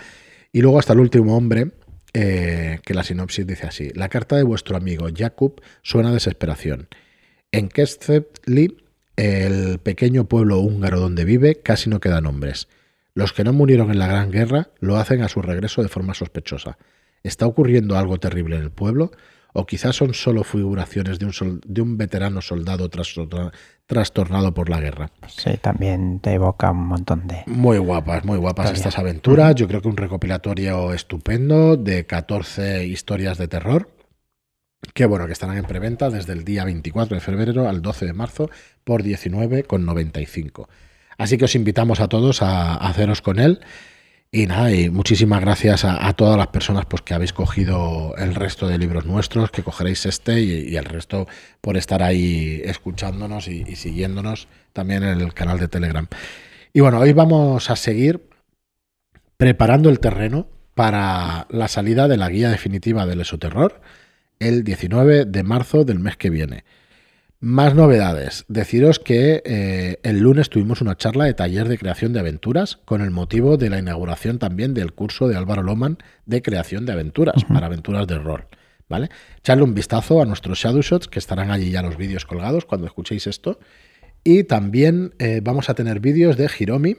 Y 0.52 0.60
luego 0.60 0.78
hasta 0.78 0.92
el 0.92 1.00
último 1.00 1.36
hombre, 1.36 1.70
eh, 2.12 2.80
que 2.84 2.92
la 2.92 3.04
sinopsis 3.04 3.46
dice 3.46 3.66
así. 3.66 3.90
La 3.94 4.10
carta 4.10 4.36
de 4.36 4.42
vuestro 4.42 4.76
amigo 4.76 5.06
Jakub 5.14 5.62
suena 5.82 6.10
a 6.10 6.12
desesperación. 6.12 6.88
En 7.50 7.68
Keszthely, 7.68 8.76
el 9.16 9.78
pequeño 9.78 10.24
pueblo 10.24 10.58
húngaro 10.60 11.00
donde 11.00 11.24
vive, 11.24 11.60
casi 11.60 11.90
no 11.90 12.00
quedan 12.00 12.26
hombres. 12.26 12.68
Los 13.14 13.32
que 13.32 13.44
no 13.44 13.52
murieron 13.52 13.90
en 13.90 13.98
la 13.98 14.06
Gran 14.06 14.30
Guerra 14.30 14.70
lo 14.80 14.96
hacen 14.96 15.22
a 15.22 15.28
su 15.28 15.42
regreso 15.42 15.82
de 15.82 15.88
forma 15.88 16.14
sospechosa. 16.14 16.78
¿Está 17.22 17.46
ocurriendo 17.46 17.96
algo 17.98 18.18
terrible 18.18 18.56
en 18.56 18.62
el 18.62 18.70
pueblo? 18.70 19.12
O 19.52 19.66
quizás 19.66 19.94
son 19.94 20.14
solo 20.14 20.44
figuraciones 20.44 21.18
de 21.18 21.26
un, 21.26 21.34
sol- 21.34 21.60
de 21.66 21.82
un 21.82 21.98
veterano 21.98 22.40
soldado 22.40 22.88
trastorna- 22.88 23.52
trastornado 23.86 24.54
por 24.54 24.70
la 24.70 24.80
guerra. 24.80 25.10
Sí, 25.28 25.50
también 25.60 26.20
te 26.20 26.32
evoca 26.32 26.70
un 26.70 26.86
montón 26.86 27.26
de... 27.28 27.42
Muy 27.46 27.76
guapas, 27.76 28.24
muy 28.24 28.38
guapas 28.38 28.64
Historia. 28.68 28.78
estas 28.88 28.98
aventuras. 28.98 29.54
Yo 29.54 29.68
creo 29.68 29.82
que 29.82 29.88
un 29.88 29.98
recopilatorio 29.98 30.94
estupendo 30.94 31.76
de 31.76 32.06
14 32.06 32.86
historias 32.86 33.36
de 33.36 33.46
terror. 33.48 33.90
Que 34.94 35.06
bueno, 35.06 35.26
que 35.26 35.32
estarán 35.32 35.56
en 35.56 35.64
preventa 35.64 36.10
desde 36.10 36.32
el 36.32 36.44
día 36.44 36.64
24 36.64 37.14
de 37.14 37.20
febrero 37.20 37.68
al 37.68 37.82
12 37.82 38.06
de 38.06 38.12
marzo 38.12 38.50
por 38.84 39.02
19,95. 39.02 40.68
Así 41.16 41.38
que 41.38 41.44
os 41.44 41.54
invitamos 41.54 42.00
a 42.00 42.08
todos 42.08 42.42
a, 42.42 42.74
haceros 42.74 43.22
con 43.22 43.38
él. 43.38 43.60
Y 44.34 44.46
nada, 44.46 44.72
y 44.72 44.88
muchísimas 44.88 45.42
gracias 45.42 45.84
a, 45.84 46.10
todas 46.14 46.38
las 46.38 46.46
personas 46.48 46.86
pues, 46.86 47.02
que 47.02 47.12
habéis 47.12 47.34
cogido 47.34 48.14
el 48.16 48.34
resto 48.34 48.66
de 48.66 48.78
libros 48.78 49.04
nuestros, 49.04 49.50
que 49.50 49.62
cogeréis 49.62 50.06
este 50.06 50.40
y, 50.40 50.70
y 50.70 50.76
el 50.76 50.86
resto 50.86 51.26
por 51.60 51.76
estar 51.76 52.02
ahí 52.02 52.62
escuchándonos 52.64 53.46
y, 53.48 53.62
y 53.66 53.76
siguiéndonos 53.76 54.48
también 54.72 55.02
en 55.02 55.20
el 55.20 55.34
canal 55.34 55.58
de 55.58 55.68
Telegram. 55.68 56.08
Y 56.72 56.80
bueno, 56.80 56.98
hoy 56.98 57.12
vamos 57.12 57.68
a 57.68 57.76
seguir 57.76 58.26
preparando 59.36 59.90
el 59.90 60.00
terreno 60.00 60.46
para 60.74 61.46
la 61.50 61.68
salida 61.68 62.08
de 62.08 62.16
la 62.16 62.30
guía 62.30 62.48
definitiva 62.48 63.04
del 63.04 63.20
esoterror 63.20 63.82
el 64.42 64.64
19 64.64 65.24
de 65.24 65.42
marzo 65.42 65.84
del 65.84 65.98
mes 65.98 66.16
que 66.16 66.30
viene. 66.30 66.64
Más 67.40 67.74
novedades. 67.74 68.44
Deciros 68.46 69.00
que 69.00 69.42
eh, 69.44 69.98
el 70.04 70.20
lunes 70.20 70.48
tuvimos 70.48 70.80
una 70.80 70.96
charla 70.96 71.24
de 71.24 71.34
taller 71.34 71.68
de 71.68 71.76
creación 71.76 72.12
de 72.12 72.20
aventuras 72.20 72.78
con 72.84 73.00
el 73.00 73.10
motivo 73.10 73.56
de 73.56 73.68
la 73.68 73.78
inauguración 73.78 74.38
también 74.38 74.74
del 74.74 74.92
curso 74.92 75.26
de 75.26 75.36
Álvaro 75.36 75.62
Loman 75.62 75.98
de 76.24 76.40
creación 76.40 76.86
de 76.86 76.92
aventuras 76.92 77.44
para 77.44 77.66
aventuras 77.66 78.06
de 78.06 78.18
rol. 78.18 78.46
¿Vale? 78.88 79.08
Echarle 79.38 79.64
un 79.64 79.74
vistazo 79.74 80.22
a 80.22 80.24
nuestros 80.24 80.58
Shadow 80.58 80.82
Shots, 80.82 81.08
que 81.08 81.18
estarán 81.18 81.50
allí 81.50 81.70
ya 81.70 81.82
los 81.82 81.96
vídeos 81.96 82.26
colgados 82.26 82.64
cuando 82.64 82.86
escuchéis 82.86 83.26
esto. 83.26 83.58
Y 84.22 84.44
también 84.44 85.14
eh, 85.18 85.40
vamos 85.42 85.68
a 85.68 85.74
tener 85.74 85.98
vídeos 85.98 86.36
de 86.36 86.48
Hiromi, 86.58 86.96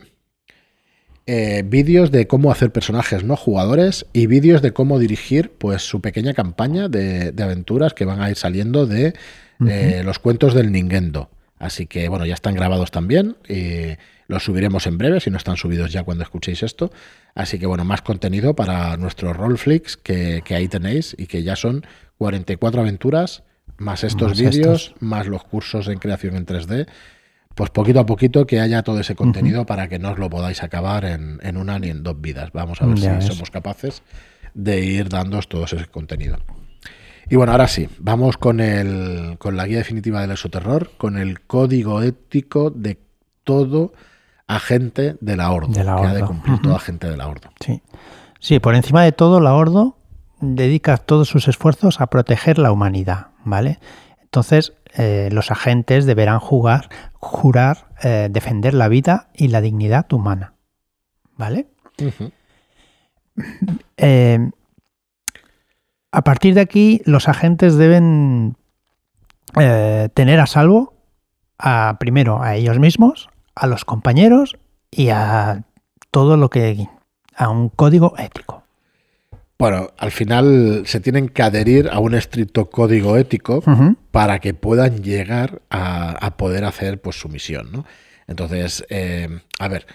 eh, 1.25 1.63
vídeos 1.65 2.11
de 2.11 2.27
cómo 2.27 2.51
hacer 2.51 2.71
personajes 2.71 3.23
no 3.23 3.35
jugadores 3.35 4.05
y 4.11 4.27
vídeos 4.27 4.61
de 4.61 4.73
cómo 4.73 4.99
dirigir 4.99 5.51
pues 5.51 5.81
su 5.81 6.01
pequeña 6.01 6.33
campaña 6.33 6.89
de, 6.89 7.31
de 7.31 7.43
aventuras 7.43 7.93
que 7.93 8.05
van 8.05 8.21
a 8.21 8.29
ir 8.29 8.35
saliendo 8.35 8.85
de 8.85 9.13
eh, 9.67 10.01
los 10.03 10.19
cuentos 10.19 10.53
del 10.53 10.71
Nintendo. 10.71 11.29
Así 11.57 11.87
que 11.87 12.09
bueno, 12.09 12.25
ya 12.25 12.33
están 12.33 12.55
grabados 12.55 12.91
también 12.91 13.37
y 13.47 13.97
los 14.27 14.43
subiremos 14.43 14.85
en 14.87 14.97
breve, 14.97 15.19
si 15.21 15.29
no 15.29 15.37
están 15.37 15.55
subidos 15.55 15.93
ya 15.93 16.03
cuando 16.03 16.23
escuchéis 16.23 16.63
esto. 16.63 16.91
Así 17.35 17.57
que 17.57 17.65
bueno, 17.65 17.85
más 17.85 18.01
contenido 18.01 18.55
para 18.55 18.97
nuestros 18.97 19.35
Rollflix 19.35 19.95
que, 19.95 20.41
que 20.43 20.55
ahí 20.55 20.67
tenéis 20.67 21.15
y 21.17 21.27
que 21.27 21.43
ya 21.43 21.55
son 21.55 21.85
44 22.17 22.81
aventuras, 22.81 23.43
más 23.77 24.03
estos 24.03 24.29
Más 24.29 24.39
vídeos, 24.39 24.87
estos. 24.87 25.01
más 25.01 25.27
los 25.27 25.43
cursos 25.43 25.87
en 25.87 25.99
creación 25.99 26.35
en 26.35 26.45
3D. 26.45 26.87
Pues 27.55 27.69
poquito 27.69 27.99
a 27.99 28.05
poquito 28.05 28.47
que 28.47 28.59
haya 28.59 28.81
todo 28.81 28.99
ese 28.99 29.15
contenido 29.15 29.65
para 29.65 29.87
que 29.87 29.99
no 29.99 30.11
os 30.11 30.17
lo 30.17 30.29
podáis 30.29 30.63
acabar 30.63 31.05
en, 31.05 31.39
en 31.43 31.57
una 31.57 31.77
ni 31.77 31.89
en 31.89 32.01
dos 32.03 32.19
vidas. 32.19 32.51
Vamos 32.51 32.81
a 32.81 32.85
ver 32.87 32.97
Ya 32.97 33.21
si 33.21 33.27
somos 33.27 33.51
capaces 33.51 34.01
de 34.53 34.83
ir 34.83 35.09
dándoos 35.09 35.47
todo 35.47 35.65
ese 35.65 35.85
contenido. 35.85 36.37
Y 37.29 37.35
bueno, 37.35 37.51
ahora 37.51 37.67
sí, 37.67 37.87
vamos 37.99 38.37
con, 38.37 38.59
el, 38.59 39.37
con 39.37 39.55
la 39.55 39.65
guía 39.65 39.77
definitiva 39.77 40.21
del 40.21 40.31
exoterror, 40.31 40.91
con 40.97 41.17
el 41.17 41.41
código 41.41 42.01
ético 42.01 42.69
de 42.69 42.99
todo 43.43 43.93
agente 44.47 45.15
de 45.21 45.35
la 45.37 45.51
Ordo, 45.51 45.73
De 45.73 45.83
la 45.83 45.95
que 45.95 46.07
ha 46.07 46.13
de 46.13 46.23
cumplir 46.23 46.57
todo 46.61 46.73
Ujú. 46.73 46.77
agente 46.81 47.09
de 47.09 47.17
la 47.17 47.27
Ordo. 47.27 47.49
Sí. 47.59 47.81
sí, 48.39 48.59
por 48.59 48.75
encima 48.75 49.03
de 49.03 49.11
todo, 49.13 49.39
la 49.39 49.53
Ordo 49.53 49.97
dedica 50.41 50.97
todos 50.97 51.29
sus 51.29 51.47
esfuerzos 51.47 52.01
a 52.01 52.07
proteger 52.07 52.57
la 52.57 52.71
humanidad, 52.71 53.27
¿vale? 53.45 53.79
Entonces, 54.21 54.73
eh, 54.95 55.29
los 55.31 55.49
agentes 55.49 56.05
deberán 56.05 56.39
jugar, 56.39 56.89
jurar 57.13 57.87
eh, 58.03 58.27
defender 58.31 58.73
la 58.73 58.87
vida 58.87 59.29
y 59.33 59.47
la 59.47 59.61
dignidad 59.61 60.11
humana, 60.13 60.53
¿vale? 61.35 61.67
Eh, 63.97 64.51
a 66.11 66.21
partir 66.23 66.53
de 66.53 66.61
aquí, 66.61 67.01
los 67.05 67.27
agentes 67.27 67.75
deben 67.75 68.55
tener 69.55 70.39
a 70.39 70.45
salvo 70.45 70.93
a, 71.57 71.97
primero 71.99 72.43
a 72.43 72.55
ellos 72.55 72.77
mismos, 72.77 73.29
a 73.55 73.67
los 73.67 73.85
compañeros 73.85 74.57
y 74.91 75.09
a 75.09 75.63
todo 76.11 76.37
lo 76.37 76.49
que 76.49 76.87
a 77.35 77.49
un 77.49 77.69
código 77.69 78.13
ético. 78.17 78.52
Bueno, 79.59 79.91
al 79.97 80.11
final 80.11 80.83
se 80.85 80.99
tienen 80.99 81.29
que 81.29 81.41
adherir 81.43 81.89
a 81.91 81.99
un 81.99 82.15
estricto 82.15 82.69
código 82.69 83.17
ético 83.17 83.63
para 84.11 84.39
que 84.39 84.53
puedan 84.53 85.03
llegar 85.03 85.61
a, 85.69 86.11
a 86.11 86.37
poder 86.37 86.65
hacer 86.65 86.99
pues 87.01 87.17
su 87.19 87.29
misión, 87.29 87.71
¿no? 87.71 87.85
Entonces, 88.27 88.83
eh, 88.89 89.29
a 89.59 89.67
ver, 89.67 89.85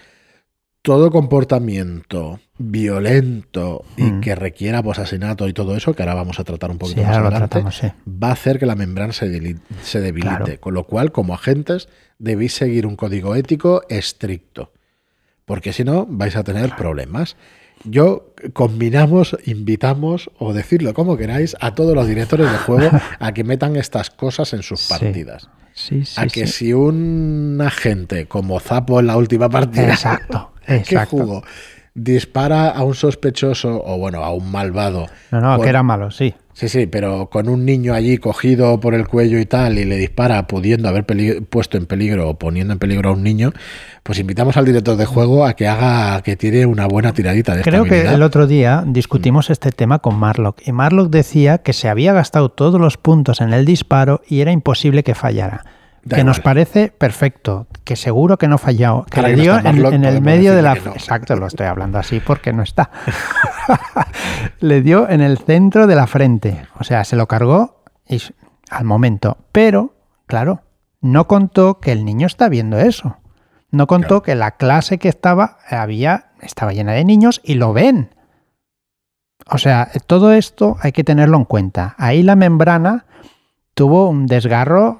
todo 0.81 1.11
comportamiento 1.11 2.39
violento 2.57 3.83
y 3.97 4.03
Mm. 4.03 4.21
que 4.21 4.35
requiera 4.35 4.81
pues, 4.81 4.97
asesinato 4.99 5.47
y 5.47 5.53
todo 5.53 5.75
eso, 5.75 5.93
que 5.93 6.03
ahora 6.03 6.15
vamos 6.15 6.39
a 6.39 6.43
tratar 6.43 6.71
un 6.71 6.77
poquito 6.77 7.01
Sí, 7.01 7.05
más 7.07 7.17
adelante, 7.17 7.37
tratamos, 7.47 7.75
sí. 7.77 7.87
va 8.07 8.29
a 8.29 8.33
hacer 8.33 8.59
que 8.59 8.65
la 8.65 8.75
membrana 8.75 9.13
se, 9.13 9.55
se 9.83 9.99
debilite. 10.01 10.35
Claro. 10.37 10.59
Con 10.59 10.73
lo 10.73 10.85
cual, 10.85 11.11
como 11.11 11.33
agentes, 11.33 11.89
debéis 12.17 12.53
seguir 12.53 12.85
un 12.85 12.95
código 12.95 13.35
ético 13.35 13.83
estricto. 13.89 14.71
Porque 15.45 15.73
si 15.73 15.83
no, 15.83 16.05
vais 16.09 16.35
a 16.35 16.43
tener 16.43 16.75
problemas. 16.75 17.35
Yo 17.85 18.33
combinamos, 18.53 19.37
invitamos, 19.45 20.29
o 20.37 20.53
decirlo 20.53 20.93
como 20.93 21.15
queráis, 21.17 21.55
a 21.61 21.75
todos 21.75 21.95
los 21.95 22.07
directores 22.07 22.51
de 22.51 22.57
juego 22.59 22.89
a 23.19 23.31
que 23.33 23.43
metan 23.43 23.75
estas 23.75 24.09
cosas 24.09 24.53
en 24.53 24.63
sus 24.63 24.81
Sí. 24.81 24.89
partidas. 24.93 25.49
Sí, 25.73 26.03
sí, 26.03 26.19
a 26.19 26.27
que 26.27 26.45
si 26.45 26.73
un 26.73 27.61
agente, 27.65 28.25
como 28.27 28.59
Zapo 28.59 28.99
en 28.99 29.07
la 29.07 29.15
última 29.15 29.49
partida, 29.49 29.93
Exacto, 29.93 30.51
que 30.65 30.75
exacto. 30.75 31.09
jugó, 31.17 31.43
dispara 31.93 32.69
a 32.69 32.83
un 32.83 32.95
sospechoso, 32.95 33.81
o 33.85 33.97
bueno, 33.97 34.23
a 34.23 34.33
un 34.33 34.51
malvado, 34.51 35.07
No, 35.31 35.39
no, 35.39 35.55
Por- 35.55 35.63
que 35.63 35.69
era 35.69 35.81
malo, 35.83 36.11
sí. 36.11 36.33
Sí, 36.59 36.67
sí, 36.67 36.87
pero 36.87 37.29
con 37.29 37.47
un 37.47 37.63
niño 37.63 37.93
allí 37.93 38.17
cogido 38.17 38.81
por 38.81 38.93
el 38.93 39.07
cuello 39.07 39.39
y 39.39 39.45
tal, 39.45 39.79
y 39.79 39.85
le 39.85 39.95
dispara 39.95 40.45
pudiendo 40.45 40.89
haber 40.89 41.05
puesto 41.49 41.77
en 41.77 41.85
peligro 41.85 42.27
o 42.27 42.37
poniendo 42.37 42.73
en 42.73 42.79
peligro 42.79 43.11
a 43.11 43.13
un 43.13 43.23
niño, 43.23 43.53
pues 44.03 44.19
invitamos 44.19 44.57
al 44.57 44.65
director 44.65 44.97
de 44.97 45.05
juego 45.05 45.45
a 45.45 45.53
que 45.53 45.69
haga, 45.69 46.21
que 46.21 46.35
tire 46.35 46.65
una 46.65 46.85
buena 46.85 47.13
tiradita 47.13 47.55
de 47.55 47.61
Creo 47.61 47.85
que 47.85 48.01
el 48.01 48.21
otro 48.21 48.45
día 48.45 48.83
discutimos 48.85 49.49
este 49.49 49.71
tema 49.71 49.99
con 49.99 50.19
Marlock 50.19 50.59
y 50.67 50.73
Marlock 50.73 51.09
decía 51.09 51.59
que 51.59 51.71
se 51.71 51.87
había 51.87 52.11
gastado 52.11 52.49
todos 52.49 52.77
los 52.77 52.97
puntos 52.97 53.39
en 53.39 53.53
el 53.53 53.63
disparo 53.63 54.19
y 54.27 54.41
era 54.41 54.51
imposible 54.51 55.01
que 55.03 55.15
fallara. 55.15 55.63
Da 56.03 56.17
que 56.17 56.23
nos 56.23 56.39
parece 56.39 56.89
perfecto, 56.89 57.67
que 57.83 57.95
seguro 57.95 58.37
que 58.37 58.47
no 58.47 58.57
falló, 58.57 59.05
que 59.09 59.19
Ahora 59.19 59.29
le 59.29 59.35
no 59.35 59.41
dio 59.41 59.91
en, 59.91 60.05
el 60.05 60.21
medio 60.21 60.55
de 60.55 60.61
la... 60.61 60.75
no. 60.75 60.91
Exacto, 60.91 61.35
lo 61.35 61.47
estoy 61.47 61.67
hablando 61.67 61.97
así 61.99 62.19
porque 62.19 62.53
no 62.53 62.63
está. 62.63 62.89
le 64.59 64.81
dio 64.81 65.09
en 65.09 65.21
el 65.21 65.37
centro 65.37 65.87
de 65.87 65.95
la 65.95 66.07
frente, 66.07 66.65
o 66.79 66.83
sea, 66.83 67.03
se 67.03 67.15
lo 67.15 67.27
cargó 67.27 67.83
y 68.07 68.21
al 68.69 68.85
momento. 68.85 69.37
Pero, 69.51 69.93
claro, 70.25 70.63
no 71.01 71.27
contó 71.27 71.79
que 71.79 71.91
el 71.91 72.05
niño 72.05 72.27
está 72.27 72.49
viendo 72.49 72.77
eso. 72.79 73.17
No 73.71 73.87
contó 73.87 74.07
Claro. 74.07 74.23
que 74.23 74.35
la 74.35 74.51
clase 74.51 74.97
que 74.97 75.09
estaba 75.09 75.59
había 75.69 76.31
estaba 76.41 76.73
llena 76.73 76.93
de 76.93 77.05
niños 77.05 77.41
y 77.43 77.55
lo 77.55 77.73
ven. 77.73 78.15
O 79.51 79.57
sea, 79.57 79.89
todo 80.07 80.33
esto 80.33 80.77
hay 80.81 80.91
que 80.91 81.03
tenerlo 81.03 81.37
en 81.37 81.45
cuenta. 81.45 81.95
Ahí 81.97 82.23
la 82.23 82.35
membrana 82.35 83.05
tuvo 83.73 84.09
un 84.09 84.25
desgarro 84.25 84.99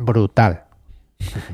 brutal. 0.00 0.64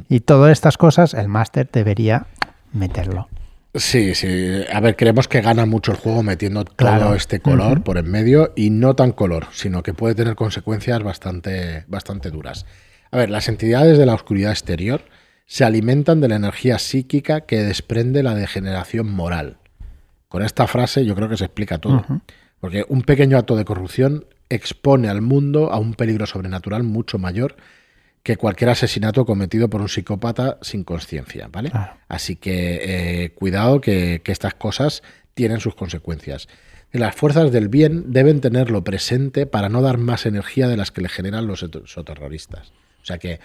Y 0.09 0.21
todas 0.21 0.53
estas 0.53 0.79
cosas 0.79 1.13
el 1.15 1.29
máster 1.29 1.69
debería 1.71 2.27
meterlo. 2.73 3.29
Sí, 3.75 4.15
sí. 4.15 4.63
A 4.73 4.81
ver, 4.81 4.97
creemos 4.97 5.29
que 5.29 5.43
gana 5.43 5.67
mucho 5.67 5.93
el 5.93 5.99
juego 5.99 6.23
metiendo 6.23 6.65
Claro. 6.65 7.07
todo 7.07 7.15
este 7.15 7.41
color 7.41 7.83
por 7.83 7.99
en 7.99 8.11
medio 8.11 8.53
y 8.57 8.71
no 8.71 8.95
tan 8.97 9.13
color, 9.13 9.49
sino 9.53 9.83
que 9.83 9.93
puede 9.93 10.15
tener 10.15 10.35
consecuencias 10.35 11.03
bastante, 11.03 11.85
bastante 11.89 12.31
duras. 12.31 12.65
A 13.11 13.19
ver, 13.19 13.29
las 13.29 13.49
entidades 13.49 13.99
de 13.99 14.07
la 14.07 14.15
oscuridad 14.15 14.53
exterior 14.53 15.03
se 15.45 15.65
alimentan 15.65 16.21
de 16.21 16.29
la 16.29 16.37
energía 16.37 16.79
psíquica 16.79 17.43
que 17.43 17.63
desprende 17.63 18.23
la 18.23 18.35
degeneración 18.35 19.11
moral. 19.11 19.59
Con 20.29 20.43
esta 20.43 20.67
frase 20.67 21.05
yo 21.05 21.15
creo 21.15 21.29
que 21.29 21.37
se 21.37 21.45
explica 21.45 21.79
todo. 21.79 22.05
Porque 22.61 22.87
un 22.89 23.03
pequeño 23.03 23.37
acto 23.37 23.57
de 23.57 23.65
corrupción 23.65 24.25
expone 24.49 25.09
al 25.09 25.21
mundo 25.21 25.71
a 25.71 25.79
un 25.79 25.95
peligro 25.95 26.25
sobrenatural 26.27 26.83
mucho 26.83 27.19
mayor 27.19 27.57
que 28.27 28.37
cualquier 28.37 28.71
asesinato 28.71 29.25
cometido 29.25 29.71
por 29.71 29.81
un 29.81 29.89
psicópata 29.89 30.59
sin 30.61 30.83
conciencia, 30.83 31.49
¿vale? 31.53 31.71
Así 32.09 32.35
que 32.35 32.81
eh, 33.25 33.31
cuidado 33.37 33.81
que, 33.81 34.21
que 34.25 34.33
estas 34.33 34.55
cosas 34.55 35.05
tienen 35.35 35.61
sus 35.61 35.77
consecuencias. 35.77 36.49
Las 36.91 37.15
fuerzas 37.15 37.53
del 37.53 37.69
bien 37.69 38.13
deben 38.13 38.41
tenerlo 38.41 38.83
presente 38.83 39.47
para 39.47 39.69
no 39.69 39.81
dar 39.81 39.99
más 39.99 40.27
energía 40.27 40.67
de 40.67 40.77
las 40.77 40.91
que 40.91 41.03
le 41.03 41.09
generan 41.09 41.47
los 41.47 41.65
soterroristas. 41.85 42.73
O 43.01 43.05
sea 43.05 43.19
que 43.19 43.39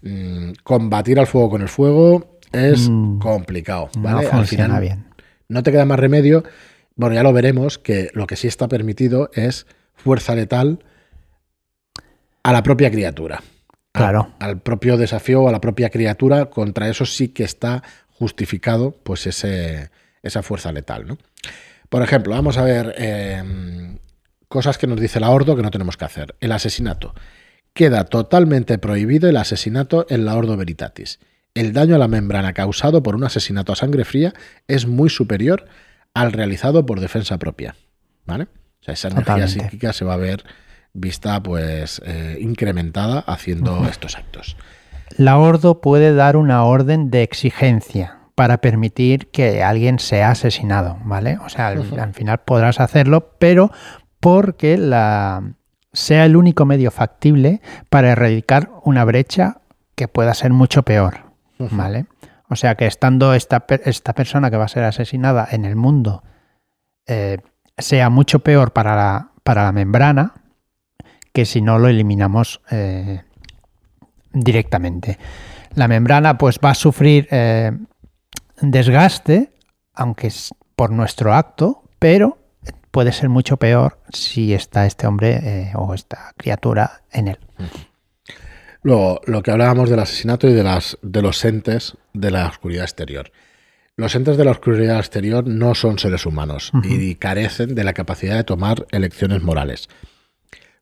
mm, 0.00 0.52
combatir 0.62 1.20
al 1.20 1.26
fuego 1.26 1.50
con 1.50 1.60
el 1.60 1.68
fuego 1.68 2.38
es 2.52 2.88
Mm, 2.88 3.18
complicado, 3.18 3.90
No 3.96 4.02
¿vale? 4.02 4.26
Al 4.28 4.32
funciona 4.38 4.64
final 4.64 4.80
bien. 4.80 5.04
no 5.48 5.62
te 5.62 5.72
queda 5.72 5.84
más 5.84 6.00
remedio. 6.00 6.42
Bueno, 6.96 7.14
ya 7.14 7.22
lo 7.22 7.34
veremos, 7.34 7.76
que 7.78 8.08
lo 8.14 8.26
que 8.26 8.36
sí 8.36 8.48
está 8.48 8.66
permitido 8.66 9.28
es 9.34 9.66
fuerza 9.94 10.34
letal 10.34 10.78
a 12.42 12.52
la 12.52 12.62
propia 12.62 12.90
criatura. 12.90 13.42
Claro. 13.92 14.34
Al, 14.38 14.50
al 14.50 14.60
propio 14.60 14.96
desafío 14.96 15.42
o 15.42 15.48
a 15.48 15.52
la 15.52 15.60
propia 15.60 15.90
criatura, 15.90 16.46
contra 16.46 16.88
eso 16.88 17.04
sí 17.04 17.28
que 17.28 17.44
está 17.44 17.82
justificado 18.08 18.96
pues 19.02 19.26
ese, 19.26 19.90
esa 20.22 20.42
fuerza 20.42 20.72
letal. 20.72 21.06
¿no? 21.06 21.18
Por 21.88 22.02
ejemplo, 22.02 22.34
vamos 22.34 22.56
a 22.56 22.62
ver 22.64 22.94
eh, 22.96 23.98
cosas 24.48 24.78
que 24.78 24.86
nos 24.86 25.00
dice 25.00 25.20
la 25.20 25.30
Ordo 25.30 25.56
que 25.56 25.62
no 25.62 25.70
tenemos 25.70 25.96
que 25.96 26.04
hacer. 26.04 26.36
El 26.40 26.52
asesinato. 26.52 27.14
Queda 27.74 28.04
totalmente 28.04 28.78
prohibido 28.78 29.28
el 29.28 29.36
asesinato 29.36 30.06
en 30.08 30.24
la 30.24 30.36
Ordo 30.36 30.56
Veritatis. 30.56 31.18
El 31.54 31.72
daño 31.72 31.96
a 31.96 31.98
la 31.98 32.08
membrana 32.08 32.52
causado 32.54 33.02
por 33.02 33.14
un 33.14 33.24
asesinato 33.24 33.72
a 33.72 33.76
sangre 33.76 34.04
fría 34.04 34.32
es 34.68 34.86
muy 34.86 35.10
superior 35.10 35.66
al 36.14 36.32
realizado 36.32 36.86
por 36.86 37.00
defensa 37.00 37.38
propia. 37.38 37.76
¿Vale? 38.24 38.44
O 38.80 38.84
sea, 38.84 38.94
esa 38.94 39.08
energía 39.08 39.34
Totalmente. 39.34 39.64
psíquica 39.64 39.92
se 39.92 40.04
va 40.04 40.14
a 40.14 40.18
ver 40.18 40.44
vista 40.94 41.42
pues 41.42 42.00
eh, 42.04 42.38
incrementada 42.40 43.20
haciendo 43.20 43.86
estos 43.86 44.16
actos. 44.16 44.56
La 45.16 45.38
Ordo 45.38 45.80
puede 45.80 46.14
dar 46.14 46.36
una 46.36 46.64
orden 46.64 47.10
de 47.10 47.22
exigencia 47.22 48.18
para 48.34 48.58
permitir 48.58 49.30
que 49.30 49.62
alguien 49.62 49.98
sea 49.98 50.30
asesinado, 50.30 50.98
¿vale? 51.04 51.38
O 51.44 51.48
sea, 51.48 51.68
al, 51.68 52.14
final 52.14 52.40
podrás 52.40 52.80
hacerlo, 52.80 53.36
pero 53.38 53.70
porque 54.20 54.78
la, 54.78 55.54
sea 55.92 56.24
el 56.24 56.36
único 56.36 56.64
medio 56.64 56.90
factible 56.90 57.60
para 57.90 58.12
erradicar 58.12 58.70
una 58.84 59.04
brecha 59.04 59.58
que 59.94 60.08
pueda 60.08 60.32
ser 60.34 60.52
mucho 60.52 60.82
peor. 60.82 61.32
¿vale? 61.58 62.06
O 62.48 62.56
sea, 62.56 62.74
que 62.74 62.86
estando 62.86 63.34
esta, 63.34 63.64
esta 63.84 64.14
persona 64.14 64.50
que 64.50 64.56
va 64.56 64.64
a 64.64 64.68
ser 64.68 64.84
asesinada 64.84 65.46
en 65.50 65.64
el 65.64 65.76
mundo 65.76 66.22
eh, 67.06 67.38
sea 67.78 68.10
mucho 68.10 68.40
peor 68.40 68.72
para 68.72 68.96
la, 68.96 69.30
para 69.44 69.64
la 69.64 69.72
membrana 69.72 70.41
que 71.32 71.44
si 71.44 71.60
no 71.60 71.78
lo 71.78 71.88
eliminamos 71.88 72.60
eh, 72.70 73.22
directamente. 74.32 75.18
La 75.74 75.88
membrana 75.88 76.36
pues 76.38 76.58
va 76.62 76.70
a 76.70 76.74
sufrir 76.74 77.26
eh, 77.30 77.72
desgaste, 78.60 79.52
aunque 79.94 80.28
es 80.28 80.54
por 80.76 80.90
nuestro 80.90 81.34
acto, 81.34 81.84
pero 81.98 82.38
puede 82.90 83.12
ser 83.12 83.28
mucho 83.28 83.56
peor 83.56 83.98
si 84.12 84.54
está 84.54 84.86
este 84.86 85.06
hombre 85.06 85.40
eh, 85.42 85.72
o 85.74 85.94
esta 85.94 86.32
criatura 86.36 87.02
en 87.10 87.28
él. 87.28 87.38
Luego, 88.82 89.20
lo 89.26 89.42
que 89.42 89.50
hablábamos 89.50 89.90
del 89.90 90.00
asesinato 90.00 90.48
y 90.48 90.52
de, 90.52 90.62
las, 90.62 90.98
de 91.02 91.22
los 91.22 91.44
entes 91.44 91.96
de 92.12 92.30
la 92.30 92.48
oscuridad 92.48 92.84
exterior. 92.84 93.30
Los 93.96 94.14
entes 94.14 94.36
de 94.36 94.44
la 94.44 94.50
oscuridad 94.50 94.98
exterior 94.98 95.46
no 95.46 95.74
son 95.74 95.98
seres 95.98 96.26
humanos 96.26 96.72
y 96.82 97.14
carecen 97.14 97.74
de 97.74 97.84
la 97.84 97.92
capacidad 97.92 98.36
de 98.36 98.44
tomar 98.44 98.86
elecciones 98.90 99.42
morales. 99.42 99.88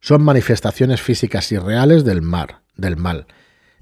Son 0.00 0.22
manifestaciones 0.22 1.00
físicas 1.02 1.50
y 1.52 1.58
reales 1.58 2.04
del 2.04 2.22
mar, 2.22 2.60
del 2.76 2.96
mal, 2.96 3.26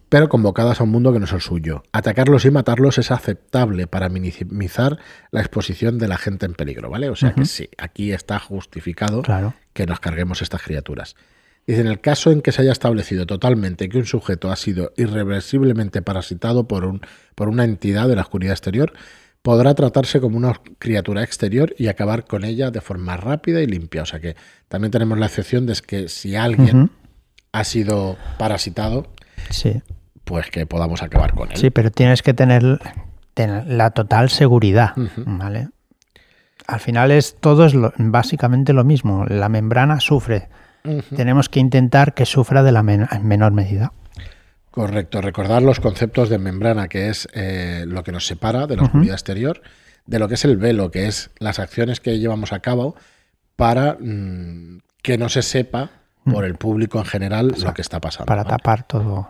pero 0.08 0.28
convocadas 0.28 0.80
a 0.80 0.84
un 0.84 0.90
mundo 0.90 1.12
que 1.12 1.18
no 1.18 1.26
es 1.26 1.32
el 1.32 1.40
suyo. 1.40 1.82
Atacarlos 1.92 2.44
y 2.44 2.50
matarlos 2.50 2.98
es 2.98 3.10
aceptable 3.10 3.86
para 3.86 4.08
minimizar 4.08 4.98
la 5.30 5.40
exposición 5.40 5.98
de 5.98 6.08
la 6.08 6.16
gente 6.18 6.46
en 6.46 6.54
peligro, 6.54 6.90
¿vale? 6.90 7.10
O 7.10 7.16
sea 7.16 7.32
que 7.34 7.44
sí, 7.44 7.68
aquí 7.78 8.12
está 8.12 8.38
justificado 8.38 9.22
Claro. 9.22 9.54
que 9.74 9.86
nos 9.86 10.00
carguemos 10.00 10.42
estas 10.42 10.62
criaturas. 10.62 11.14
Dice, 11.66 11.82
en 11.82 11.86
el 11.86 12.00
caso 12.00 12.30
en 12.30 12.40
que 12.40 12.50
se 12.50 12.62
haya 12.62 12.72
establecido 12.72 13.26
totalmente 13.26 13.90
que 13.90 13.98
un 13.98 14.06
sujeto 14.06 14.50
ha 14.50 14.56
sido 14.56 14.92
irreversiblemente 14.96 16.00
parasitado 16.00 16.66
por, 16.66 16.86
un, 16.86 17.02
por 17.34 17.48
una 17.50 17.64
entidad 17.64 18.08
de 18.08 18.16
la 18.16 18.22
oscuridad 18.22 18.52
exterior, 18.54 18.94
podrá 19.48 19.74
tratarse 19.74 20.20
como 20.20 20.36
una 20.36 20.52
criatura 20.78 21.22
exterior 21.22 21.74
y 21.78 21.86
acabar 21.86 22.26
con 22.26 22.44
ella 22.44 22.70
de 22.70 22.82
forma 22.82 23.16
rápida 23.16 23.62
y 23.62 23.66
limpia. 23.66 24.02
O 24.02 24.04
sea 24.04 24.20
que 24.20 24.36
también 24.68 24.90
tenemos 24.90 25.16
la 25.18 25.24
excepción 25.24 25.64
de 25.64 25.72
que 25.86 26.08
si 26.10 26.36
alguien 26.36 26.90
ha 27.52 27.64
sido 27.64 28.18
parasitado, 28.36 29.06
Sí. 29.48 29.80
pues 30.24 30.50
que 30.50 30.66
podamos 30.66 31.02
acabar 31.02 31.32
con 31.34 31.50
él. 31.50 31.56
Sí, 31.56 31.70
pero 31.70 31.90
tienes 31.90 32.20
que 32.20 32.34
tener, 32.34 32.78
tener 33.32 33.66
la 33.68 33.92
total 33.92 34.28
seguridad. 34.28 34.90
¿vale? 35.24 35.70
Al 36.66 36.80
final 36.80 37.10
es 37.10 37.34
todo 37.40 37.64
es 37.64 37.72
lo- 37.72 37.94
básicamente 37.96 38.74
lo 38.74 38.84
mismo. 38.84 39.24
La 39.30 39.48
membrana 39.48 39.98
sufre. 40.00 40.50
Tenemos 41.16 41.48
que 41.48 41.58
intentar 41.58 42.12
que 42.12 42.26
sufra 42.26 42.62
de 42.62 42.72
la 42.72 42.82
men- 42.82 43.08
en 43.10 43.26
menor 43.26 43.52
medida. 43.52 43.94
Correcto, 44.78 45.20
recordar 45.20 45.60
los 45.60 45.80
conceptos 45.80 46.28
de 46.28 46.38
membrana, 46.38 46.86
que 46.86 47.08
es 47.08 47.28
eh, 47.32 47.82
lo 47.88 48.04
que 48.04 48.12
nos 48.12 48.28
separa 48.28 48.68
de 48.68 48.76
la 48.76 48.84
oscuridad 48.84 49.14
exterior, 49.14 49.60
de 50.06 50.20
lo 50.20 50.28
que 50.28 50.34
es 50.34 50.44
el 50.44 50.56
velo, 50.56 50.92
que 50.92 51.08
es 51.08 51.32
las 51.40 51.58
acciones 51.58 51.98
que 51.98 52.20
llevamos 52.20 52.52
a 52.52 52.60
cabo 52.60 52.94
para 53.56 53.96
mm, 53.98 54.78
que 55.02 55.18
no 55.18 55.30
se 55.30 55.42
sepa 55.42 55.90
por 56.22 56.44
el 56.44 56.54
público 56.54 57.00
en 57.00 57.06
general 57.06 57.52
lo 57.60 57.74
que 57.74 57.82
está 57.82 58.00
pasando. 58.00 58.26
Para 58.26 58.44
¿vale? 58.44 58.56
tapar 58.56 58.86
todo. 58.86 59.28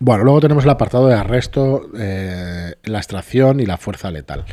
Bueno, 0.00 0.24
luego 0.24 0.40
tenemos 0.40 0.64
el 0.64 0.70
apartado 0.70 1.08
de 1.08 1.14
arresto, 1.14 1.90
eh, 1.94 2.76
la 2.84 2.96
extracción 2.96 3.60
y 3.60 3.66
la 3.66 3.76
fuerza 3.76 4.10
letal. 4.10 4.46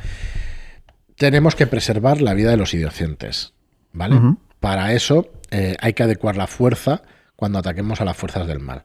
Tenemos 1.15 1.55
que 1.55 1.65
preservar 1.65 2.21
la 2.21 2.33
vida 2.33 2.49
de 2.49 2.57
los 2.57 2.73
inocentes, 2.73 3.53
¿vale? 3.93 4.19
Para 4.59 4.91
eso 4.91 5.31
eh, 5.49 5.77
hay 5.79 5.93
que 5.93 6.03
adecuar 6.03 6.35
la 6.35 6.47
fuerza 6.47 7.03
cuando 7.37 7.59
ataquemos 7.59 8.01
a 8.01 8.03
las 8.03 8.17
fuerzas 8.17 8.45
del 8.45 8.59
mal. 8.59 8.83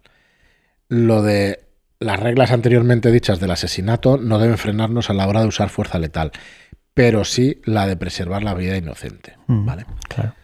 Lo 0.89 1.23
de 1.23 1.61
las 2.01 2.21
reglas 2.21 2.51
anteriormente 2.51 3.11
dichas 3.11 3.41
del 3.41 3.51
asesinato 3.51 4.17
no 4.19 4.39
deben 4.39 4.59
frenarnos 4.59 5.11
a 5.11 5.15
la 5.15 5.27
hora 5.27 5.41
de 5.41 5.49
usar 5.49 5.69
fuerza 5.71 5.99
letal, 5.99 6.33
pero 6.93 7.25
sí 7.25 7.61
la 7.65 7.87
de 7.87 7.97
preservar 7.97 8.43
la 8.43 8.55
vida 8.55 8.77
inocente, 8.77 9.37
Mm, 9.47 9.67
¿vale? 9.67 9.87
Claro. 10.09 10.35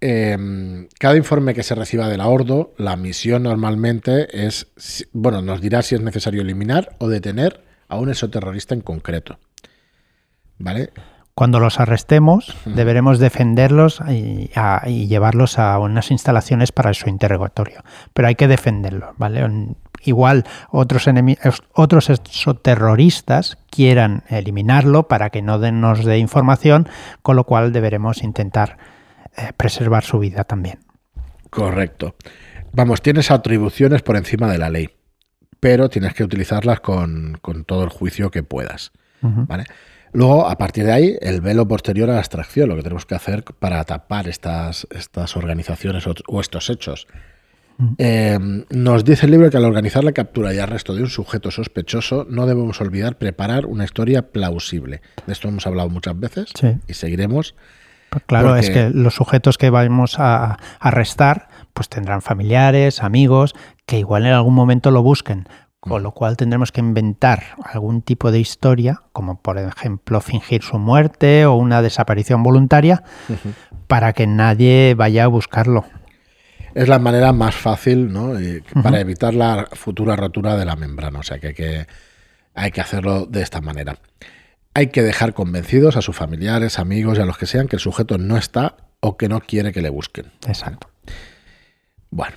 Eh, 0.00 0.86
cada 0.98 1.16
informe 1.16 1.54
que 1.54 1.62
se 1.62 1.74
reciba 1.74 2.08
de 2.08 2.18
la 2.18 2.28
Ordo, 2.28 2.74
la 2.76 2.96
misión 2.96 3.44
normalmente 3.44 4.46
es, 4.46 4.68
bueno, 5.12 5.42
nos 5.42 5.60
dirá 5.60 5.82
si 5.82 5.94
es 5.94 6.00
necesario 6.02 6.42
eliminar 6.42 6.94
o 6.98 7.08
detener 7.08 7.62
a 7.88 7.96
un 7.98 8.10
exoterrorista 8.10 8.74
en 8.74 8.82
concreto. 8.82 9.38
¿Vale? 10.58 10.90
Cuando 11.36 11.60
los 11.60 11.78
arrestemos, 11.80 12.56
deberemos 12.64 13.18
defenderlos 13.18 14.00
y, 14.08 14.50
a- 14.56 14.82
y 14.88 15.06
llevarlos 15.06 15.58
a 15.58 15.78
unas 15.78 16.10
instalaciones 16.10 16.72
para 16.72 16.92
su 16.94 17.10
interrogatorio. 17.10 17.82
Pero 18.14 18.26
hay 18.28 18.34
que 18.36 18.48
defenderlos, 18.48 19.10
¿vale? 19.18 19.46
Igual 20.02 20.44
otros, 20.70 21.06
otros 21.74 22.08
exoterroristas 22.10 23.58
quieran 23.70 24.24
eliminarlo 24.28 25.08
para 25.08 25.28
que 25.30 25.42
no 25.42 25.58
nos 25.58 26.04
dé 26.04 26.18
información, 26.18 26.88
con 27.22 27.36
lo 27.36 27.44
cual 27.44 27.70
deberemos 27.72 28.22
intentar 28.22 28.78
eh, 29.36 29.52
preservar 29.56 30.04
su 30.04 30.18
vida 30.18 30.44
también. 30.44 30.78
Correcto. 31.50 32.16
Vamos, 32.72 33.02
tienes 33.02 33.30
atribuciones 33.30 34.00
por 34.02 34.16
encima 34.16 34.50
de 34.50 34.58
la 34.58 34.70
ley, 34.70 34.90
pero 35.60 35.88
tienes 35.90 36.14
que 36.14 36.24
utilizarlas 36.24 36.80
con, 36.80 37.38
con 37.42 37.64
todo 37.64 37.84
el 37.84 37.90
juicio 37.90 38.30
que 38.30 38.42
puedas. 38.42 38.92
¿vale? 39.22 39.64
Luego, 40.16 40.48
a 40.48 40.56
partir 40.58 40.84
de 40.84 40.92
ahí, 40.92 41.16
el 41.20 41.40
velo 41.40 41.68
posterior 41.68 42.08
a 42.10 42.14
la 42.14 42.20
extracción, 42.20 42.68
lo 42.68 42.76
que 42.76 42.82
tenemos 42.82 43.06
que 43.06 43.14
hacer 43.14 43.44
para 43.44 43.84
tapar 43.84 44.28
estas, 44.28 44.86
estas 44.90 45.36
organizaciones 45.36 46.06
o, 46.06 46.14
o 46.28 46.40
estos 46.40 46.70
hechos. 46.70 47.06
Mm. 47.78 47.88
Eh, 47.98 48.38
nos 48.70 49.04
dice 49.04 49.26
el 49.26 49.32
libro 49.32 49.50
que 49.50 49.58
al 49.58 49.64
organizar 49.66 50.02
la 50.04 50.12
captura 50.12 50.54
y 50.54 50.58
arresto 50.58 50.94
de 50.94 51.02
un 51.02 51.10
sujeto 51.10 51.50
sospechoso, 51.50 52.26
no 52.30 52.46
debemos 52.46 52.80
olvidar 52.80 53.18
preparar 53.18 53.66
una 53.66 53.84
historia 53.84 54.30
plausible. 54.32 55.02
De 55.26 55.32
esto 55.34 55.48
hemos 55.48 55.66
hablado 55.66 55.90
muchas 55.90 56.18
veces 56.18 56.48
Sí. 56.58 56.78
y 56.88 56.94
seguiremos. 56.94 57.54
Pues 58.08 58.22
Claro, 58.24 58.48
Porque- 58.48 58.60
es 58.60 58.70
que 58.70 58.90
los 58.90 59.14
sujetos 59.14 59.58
que 59.58 59.68
vamos 59.68 60.18
a 60.18 60.58
arrestar, 60.80 61.48
pues 61.74 61.90
tendrán 61.90 62.22
familiares, 62.22 63.02
amigos, 63.02 63.54
que 63.84 63.98
igual 63.98 64.24
en 64.24 64.32
algún 64.32 64.54
momento 64.54 64.90
lo 64.90 65.02
busquen. 65.02 65.46
Con 65.88 66.02
lo 66.02 66.12
cual 66.12 66.36
tendremos 66.36 66.72
que 66.72 66.80
inventar 66.80 67.44
algún 67.62 68.02
tipo 68.02 68.32
de 68.32 68.40
historia, 68.40 69.02
como 69.12 69.40
por 69.40 69.58
ejemplo 69.58 70.20
fingir 70.20 70.62
su 70.62 70.78
muerte 70.78 71.46
o 71.46 71.54
una 71.54 71.82
desaparición 71.82 72.42
voluntaria, 72.42 73.04
para 73.86 74.12
que 74.12 74.26
nadie 74.26 74.94
vaya 74.96 75.24
a 75.24 75.28
buscarlo. 75.28 75.84
Es 76.74 76.88
la 76.88 76.98
manera 76.98 77.32
más 77.32 77.54
fácil 77.54 78.12
¿no? 78.12 78.38
Y 78.38 78.62
para 78.82 79.00
evitar 79.00 79.32
la 79.32 79.68
futura 79.72 80.14
rotura 80.16 80.56
de 80.56 80.64
la 80.64 80.76
membrana. 80.76 81.20
O 81.20 81.22
sea 81.22 81.38
que 81.38 81.48
hay, 81.48 81.54
que 81.54 81.86
hay 82.54 82.70
que 82.70 82.80
hacerlo 82.80 83.26
de 83.26 83.42
esta 83.42 83.60
manera. 83.60 83.98
Hay 84.74 84.88
que 84.88 85.02
dejar 85.02 85.32
convencidos 85.32 85.96
a 85.96 86.02
sus 86.02 86.14
familiares, 86.14 86.78
amigos 86.78 87.16
y 87.16 87.22
a 87.22 87.24
los 87.24 87.38
que 87.38 87.46
sean 87.46 87.66
que 87.66 87.76
el 87.76 87.80
sujeto 87.80 88.18
no 88.18 88.36
está 88.36 88.76
o 89.00 89.16
que 89.16 89.28
no 89.28 89.40
quiere 89.40 89.72
que 89.72 89.80
le 89.80 89.88
busquen. 89.88 90.32
Exacto. 90.46 90.90
Bueno. 92.10 92.36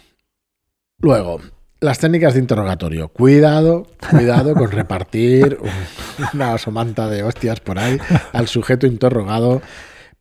Luego, 1.01 1.39
las 1.81 1.99
técnicas 1.99 2.33
de 2.33 2.39
interrogatorio. 2.41 3.07
Cuidado, 3.09 3.87
cuidado 4.09 4.53
con 4.53 4.69
repartir 4.71 5.57
un- 5.61 6.25
una 6.33 6.57
somanta 6.57 7.07
de 7.07 7.23
hostias 7.23 7.59
por 7.59 7.79
ahí 7.79 7.97
al 8.33 8.47
sujeto 8.47 8.85
interrogado 8.87 9.61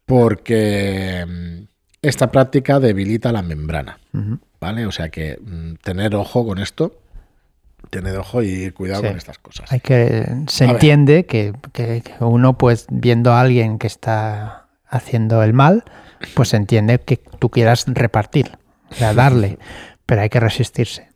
porque 0.07 1.25
mm, 1.29 1.65
esta 2.03 2.31
práctica 2.31 2.81
debilita 2.81 3.33
la 3.33 3.43
membrana. 3.43 3.99
¿Vale? 4.61 4.87
O 4.87 4.93
sea 4.93 5.09
que 5.11 5.39
mm, 5.41 5.75
tener 5.83 6.15
ojo 6.17 6.45
con 6.47 6.59
esto, 6.59 6.99
tener 7.91 8.17
ojo 8.17 8.43
y 8.43 8.71
cuidado 8.73 9.03
Sí. 9.03 9.09
con 9.09 9.17
estas 9.17 9.39
cosas. 9.39 9.71
Hay 9.71 9.81
que 9.81 10.27
se 10.49 10.65
A 10.65 10.71
entiende 10.71 11.27
que, 11.27 11.53
que- 11.73 12.03
que 12.03 12.25
uno, 12.25 12.59
pues, 12.59 12.87
viendo 12.91 13.33
a 13.33 13.41
alguien 13.41 13.79
que 13.79 13.87
está 13.87 14.67
haciendo 14.89 15.43
el 15.43 15.53
mal, 15.53 15.85
pues 16.35 16.55
entiende 16.55 16.99
que 16.99 17.19
tú 17.39 17.51
quieras 17.51 17.85
repartir, 17.87 18.59
O 18.91 18.95
sea, 18.95 19.13
darle, 19.15 19.59
pero 20.07 20.23
hay 20.23 20.29
que 20.31 20.41
resistirse. 20.41 21.08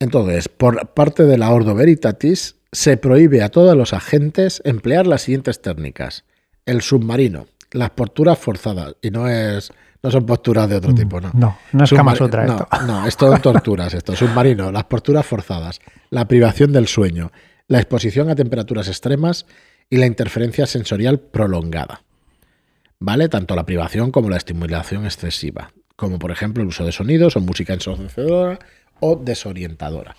Entonces, 0.00 0.48
por 0.48 0.88
parte 0.88 1.24
de 1.24 1.38
la 1.38 1.50
Ordo 1.50 1.74
Veritatis, 1.74 2.56
se 2.72 2.96
prohíbe 2.96 3.42
a 3.42 3.50
todos 3.50 3.76
los 3.76 3.92
agentes 3.92 4.62
emplear 4.64 5.06
las 5.06 5.22
siguientes 5.22 5.60
técnicas. 5.60 6.24
El 6.64 6.80
submarino, 6.80 7.46
las 7.70 7.90
posturas 7.90 8.38
forzadas, 8.38 8.96
y 9.02 9.10
no 9.10 9.28
es 9.28 9.70
no 10.02 10.10
son 10.10 10.24
posturas 10.24 10.66
de 10.68 10.76
otro 10.76 10.94
tipo, 10.94 11.20
¿no? 11.20 11.30
No, 11.34 11.58
no 11.72 11.84
es 11.84 11.90
Kama 11.90 12.16
Sutra 12.16 12.46
no, 12.46 12.54
esto. 12.54 12.68
No, 12.86 13.06
es 13.06 13.16
todo 13.18 13.36
torturas 13.38 13.92
esto. 13.92 14.16
Submarino, 14.16 14.72
las 14.72 14.84
posturas 14.84 15.26
forzadas, 15.26 15.80
la 16.08 16.26
privación 16.26 16.72
del 16.72 16.88
sueño, 16.88 17.32
la 17.68 17.80
exposición 17.80 18.30
a 18.30 18.34
temperaturas 18.34 18.88
extremas 18.88 19.44
y 19.90 19.98
la 19.98 20.06
interferencia 20.06 20.66
sensorial 20.66 21.20
prolongada. 21.20 22.02
¿Vale? 22.98 23.28
Tanto 23.28 23.54
la 23.54 23.66
privación 23.66 24.10
como 24.10 24.30
la 24.30 24.38
estimulación 24.38 25.04
excesiva, 25.04 25.72
como 25.96 26.18
por 26.18 26.30
ejemplo 26.30 26.62
el 26.62 26.70
uso 26.70 26.86
de 26.86 26.92
sonidos 26.92 27.36
o 27.36 27.40
música 27.40 27.74
ensordecedora 27.74 28.58
o 29.00 29.16
desorientadora. 29.16 30.14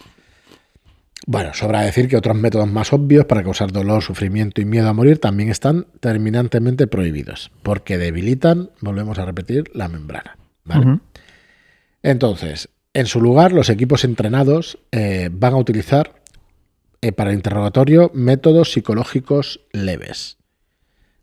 Bueno, 1.28 1.54
sobra 1.54 1.82
decir 1.82 2.08
que 2.08 2.18
otros 2.18 2.36
métodos 2.36 2.70
más 2.70 2.94
obvios 2.94 3.26
para 3.26 3.44
causar 3.44 3.72
dolor, 3.72 4.02
sufrimiento 4.02 4.60
y 4.60 4.66
miedo 4.66 4.90
a 4.90 4.94
morir 4.94 5.20
también 5.20 5.50
están 5.50 5.86
terminantemente 6.00 6.88
prohibidos, 6.88 7.52
porque 7.62 7.98
debilitan, 8.00 8.72
volvemos 8.82 9.20
a 9.20 9.26
repetir, 9.26 9.70
la 9.74 9.88
membrana. 9.88 10.38
Entonces, 12.02 12.70
en 12.94 13.06
su 13.06 13.22
lugar, 13.22 13.52
los 13.52 13.70
equipos 13.70 14.04
entrenados 14.04 14.80
eh, 14.92 15.30
van 15.32 15.54
a 15.54 15.58
utilizar 15.58 16.16
eh, 17.02 17.12
para 17.12 17.30
el 17.30 17.38
interrogatorio 17.38 18.12
métodos 18.14 18.72
psicológicos 18.72 19.62
leves 19.72 20.38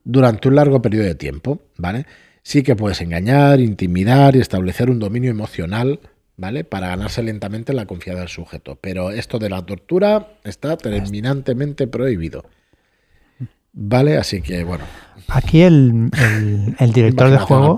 durante 0.05 0.49
un 0.49 0.55
largo 0.55 0.81
periodo 0.81 1.07
de 1.07 1.15
tiempo, 1.15 1.61
¿vale? 1.77 2.07
Sí 2.43 2.63
que 2.63 2.77
puedes 2.77 3.01
engañar, 3.01 3.61
intimidar 3.61 4.37
y 4.37 4.41
establecer 4.41 4.91
un 4.91 4.99
dominio 4.99 5.31
emocional 5.31 6.01
¿vale? 6.39 6.65
Para 6.65 6.89
ganarse 6.89 7.23
lentamente 7.23 7.75
la 7.75 7.85
confianza 7.85 8.21
del 8.21 8.31
sujeto. 8.31 8.79
Pero 8.81 9.11
esto 9.11 9.39
de 9.39 9.51
la 9.51 9.61
tortura 9.67 10.29
está 10.45 10.79
terminantemente 10.79 11.87
prohibido. 11.87 12.45
¿Vale? 13.75 14.17
Así 14.17 14.41
que, 14.41 14.65
bueno. 14.65 14.85
Aquí 15.29 15.61
el, 15.61 16.11
director 16.95 17.31
de 17.31 17.39
juego, 17.39 17.77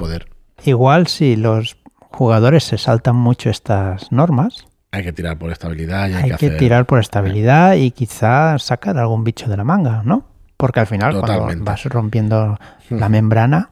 igual 0.65 1.09
si 1.09 1.35
los 1.35 1.79
jugadores 2.13 2.63
se 2.63 2.79
saltan 2.79 3.17
mucho 3.17 3.51
estas 3.51 4.13
normas. 4.13 4.67
Hay 4.93 5.03
que 5.03 5.13
tirar 5.13 5.39
por 5.39 5.51
estabilidad. 5.51 6.09
Y 6.09 6.15
hay, 6.15 6.33
que, 6.33 6.51
tirar 6.51 6.87
por 6.87 7.01
estabilidad 7.01 7.75
y 7.75 7.91
quizá 7.91 8.59
sacar 8.59 8.99
algún 8.99 9.25
bicho 9.25 9.49
de 9.49 9.57
la 9.57 9.65
manga, 9.65 10.03
¿no? 10.05 10.27
Porque 10.57 10.81
al 10.81 10.87
final, 10.87 11.19
cuando 11.19 11.65
vas 11.65 11.85
rompiendo 11.85 12.59
la 12.91 13.09
membrana, 13.09 13.71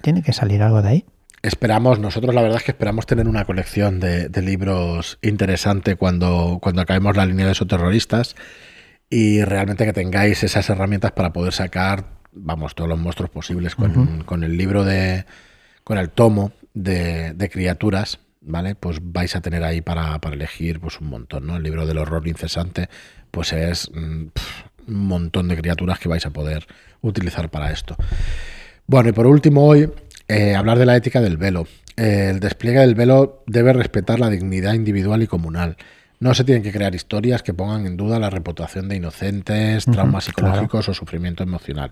tiene 0.00 0.22
que 0.22 0.32
salir 0.32 0.62
algo 0.62 0.80
de 0.80 0.88
ahí. 0.88 1.04
Esperamos, 1.44 1.98
nosotros 1.98 2.34
la 2.34 2.40
verdad 2.40 2.56
es 2.56 2.64
que 2.64 2.70
esperamos 2.70 3.04
tener 3.04 3.28
una 3.28 3.44
colección 3.44 4.00
de, 4.00 4.30
libros 4.40 5.18
interesante 5.20 5.94
cuando, 5.94 6.58
cuando 6.62 6.80
acabemos 6.80 7.18
la 7.18 7.26
línea 7.26 7.44
de 7.44 7.52
esos 7.52 7.68
terroristas 7.68 8.34
y 9.10 9.44
realmente 9.44 9.84
que 9.84 9.92
tengáis 9.92 10.42
esas 10.42 10.70
herramientas 10.70 11.12
para 11.12 11.34
poder 11.34 11.52
sacar, 11.52 12.06
vamos, 12.32 12.74
todos 12.74 12.88
los 12.88 12.98
monstruos 12.98 13.28
posibles 13.28 13.74
con, 13.74 14.42
el 14.42 14.56
libro 14.56 14.84
de, 14.84 15.26
con 15.84 15.98
el 15.98 16.08
tomo 16.08 16.52
de, 16.72 17.50
criaturas, 17.52 18.20
¿vale? 18.40 18.74
Pues 18.74 19.00
vais 19.02 19.36
a 19.36 19.42
tener 19.42 19.64
ahí 19.64 19.82
para, 19.82 20.18
elegir 20.32 20.80
pues 20.80 20.98
un 20.98 21.08
montón, 21.08 21.46
¿no? 21.46 21.58
El 21.58 21.62
libro 21.62 21.86
del 21.86 21.98
horror 21.98 22.26
incesante, 22.26 22.88
pues 23.30 23.52
es 23.52 23.90
mm, 23.92 24.28
un 24.88 25.06
montón 25.06 25.48
de 25.48 25.58
criaturas 25.58 25.98
que 25.98 26.08
vais 26.08 26.24
a 26.24 26.30
poder 26.30 26.66
utilizar 27.02 27.50
para 27.50 27.70
esto. 27.70 27.98
Bueno, 28.86 29.08
y 29.08 29.12
por 29.12 29.26
último 29.26 29.64
hoy 29.64 29.90
eh, 30.28 30.54
hablar 30.54 30.78
de 30.78 30.86
la 30.86 30.96
ética 30.96 31.20
del 31.20 31.36
velo. 31.36 31.66
Eh, 31.96 32.28
el 32.30 32.40
despliegue 32.40 32.80
del 32.80 32.94
velo 32.94 33.42
debe 33.46 33.72
respetar 33.72 34.18
la 34.20 34.30
dignidad 34.30 34.74
individual 34.74 35.22
y 35.22 35.26
comunal. 35.26 35.76
No 36.20 36.34
se 36.34 36.44
tienen 36.44 36.62
que 36.62 36.72
crear 36.72 36.94
historias 36.94 37.42
que 37.42 37.52
pongan 37.52 37.86
en 37.86 37.96
duda 37.96 38.18
la 38.18 38.30
reputación 38.30 38.88
de 38.88 38.96
inocentes, 38.96 39.84
traumas 39.84 40.24
psicológicos 40.24 40.88
o 40.88 40.94
sufrimiento 40.94 41.42
emocional. 41.42 41.90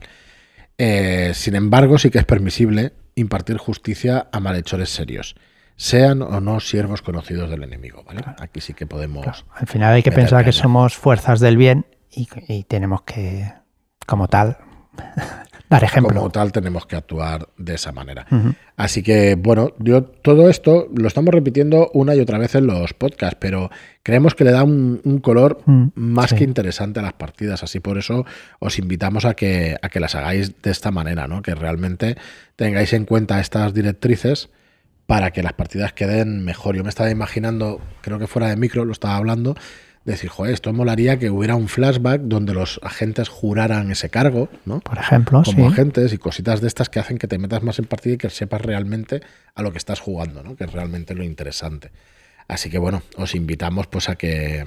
Eh, 0.78 1.32
sin 1.34 1.54
embargo, 1.54 1.98
sí 1.98 2.10
que 2.10 2.18
es 2.18 2.24
permisible 2.24 2.92
impartir 3.14 3.58
justicia 3.58 4.28
a 4.32 4.40
malhechores 4.40 4.88
serios, 4.88 5.36
sean 5.76 6.22
o 6.22 6.40
no 6.40 6.60
siervos 6.60 7.02
conocidos 7.02 7.50
del 7.50 7.62
enemigo. 7.62 8.04
Aquí 8.38 8.60
sí 8.60 8.72
que 8.72 8.86
podemos. 8.86 9.44
Al 9.54 9.66
final 9.66 9.92
hay 9.92 10.02
que 10.02 10.12
pensar 10.12 10.44
que 10.44 10.52
somos 10.52 10.96
fuerzas 10.96 11.40
del 11.40 11.58
bien 11.58 11.84
y 12.08 12.64
tenemos 12.64 13.02
que, 13.02 13.52
como 14.06 14.28
tal, 14.28 14.56
como 16.02 16.30
tal, 16.30 16.52
tenemos 16.52 16.86
que 16.86 16.96
actuar 16.96 17.48
de 17.56 17.74
esa 17.74 17.92
manera. 17.92 18.26
Así 18.76 19.02
que, 19.02 19.36
bueno, 19.36 19.72
yo 19.78 20.02
todo 20.02 20.48
esto 20.48 20.88
lo 20.94 21.08
estamos 21.08 21.32
repitiendo 21.32 21.90
una 21.94 22.14
y 22.14 22.20
otra 22.20 22.38
vez 22.38 22.54
en 22.54 22.66
los 22.66 22.94
podcasts, 22.94 23.36
pero 23.40 23.70
creemos 24.02 24.34
que 24.34 24.44
le 24.44 24.52
da 24.52 24.64
un, 24.64 25.20
color 25.22 25.62
mm, 25.64 25.88
más 25.94 26.34
que 26.34 26.44
interesante 26.44 27.00
a 27.00 27.02
las 27.02 27.14
partidas. 27.14 27.62
Así 27.62 27.80
por 27.80 27.98
eso 27.98 28.24
os 28.58 28.78
invitamos 28.78 29.24
a 29.24 29.34
que, 29.34 29.76
a 29.80 29.88
que 29.88 30.00
las 30.00 30.14
hagáis 30.14 30.60
de 30.62 30.70
esta 30.70 30.90
manera, 30.90 31.26
¿no? 31.28 31.42
Que 31.42 31.54
realmente 31.54 32.16
tengáis 32.56 32.92
en 32.92 33.04
cuenta 33.04 33.40
estas 33.40 33.72
directrices 33.74 34.50
para 35.06 35.30
que 35.30 35.42
las 35.42 35.52
partidas 35.52 35.92
queden 35.92 36.44
mejor. 36.44 36.76
Yo 36.76 36.82
me 36.82 36.88
estaba 36.88 37.10
imaginando, 37.10 37.80
creo 38.00 38.18
que 38.18 38.26
fuera 38.26 38.48
de 38.48 38.56
micro, 38.56 38.84
lo 38.84 38.92
estaba 38.92 39.16
hablando 39.16 39.56
decir, 40.04 40.30
joder, 40.30 40.54
esto 40.54 40.72
molaría 40.72 41.18
que 41.18 41.30
hubiera 41.30 41.54
un 41.54 41.68
flashback 41.68 42.22
donde 42.22 42.54
los 42.54 42.80
agentes 42.82 43.28
juraran 43.28 43.90
ese 43.90 44.10
cargo, 44.10 44.48
¿no? 44.64 44.80
Por 44.80 44.98
ejemplo, 44.98 45.42
Como 45.44 45.68
agentes 45.68 46.12
y 46.12 46.18
cositas 46.18 46.60
de 46.60 46.68
estas 46.68 46.88
que 46.88 46.98
hacen 46.98 47.18
que 47.18 47.28
te 47.28 47.38
metas 47.38 47.62
más 47.62 47.78
en 47.78 47.84
partida 47.84 48.14
y 48.14 48.18
que 48.18 48.30
sepas 48.30 48.62
realmente 48.62 49.20
a 49.54 49.62
lo 49.62 49.72
que 49.72 49.78
estás 49.78 50.00
jugando, 50.00 50.42
¿no? 50.42 50.56
Que 50.56 50.64
es 50.64 50.72
realmente 50.72 51.14
lo 51.14 51.22
interesante. 51.22 51.92
Así 52.48 52.70
que 52.70 52.78
bueno, 52.78 53.02
os 53.16 53.34
invitamos 53.34 53.86
pues 53.86 54.08
a 54.08 54.16
que 54.16 54.66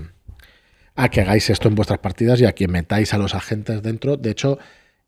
a 0.95 1.09
que 1.09 1.21
hagáis 1.21 1.49
esto 1.49 1.67
en 1.67 1.75
vuestras 1.75 1.99
partidas 1.99 2.39
y 2.39 2.45
a 2.45 2.53
que 2.53 2.67
metáis 2.67 3.13
a 3.13 3.17
los 3.17 3.35
agentes 3.35 3.83
dentro. 3.83 4.15
De 4.15 4.31
hecho, 4.31 4.59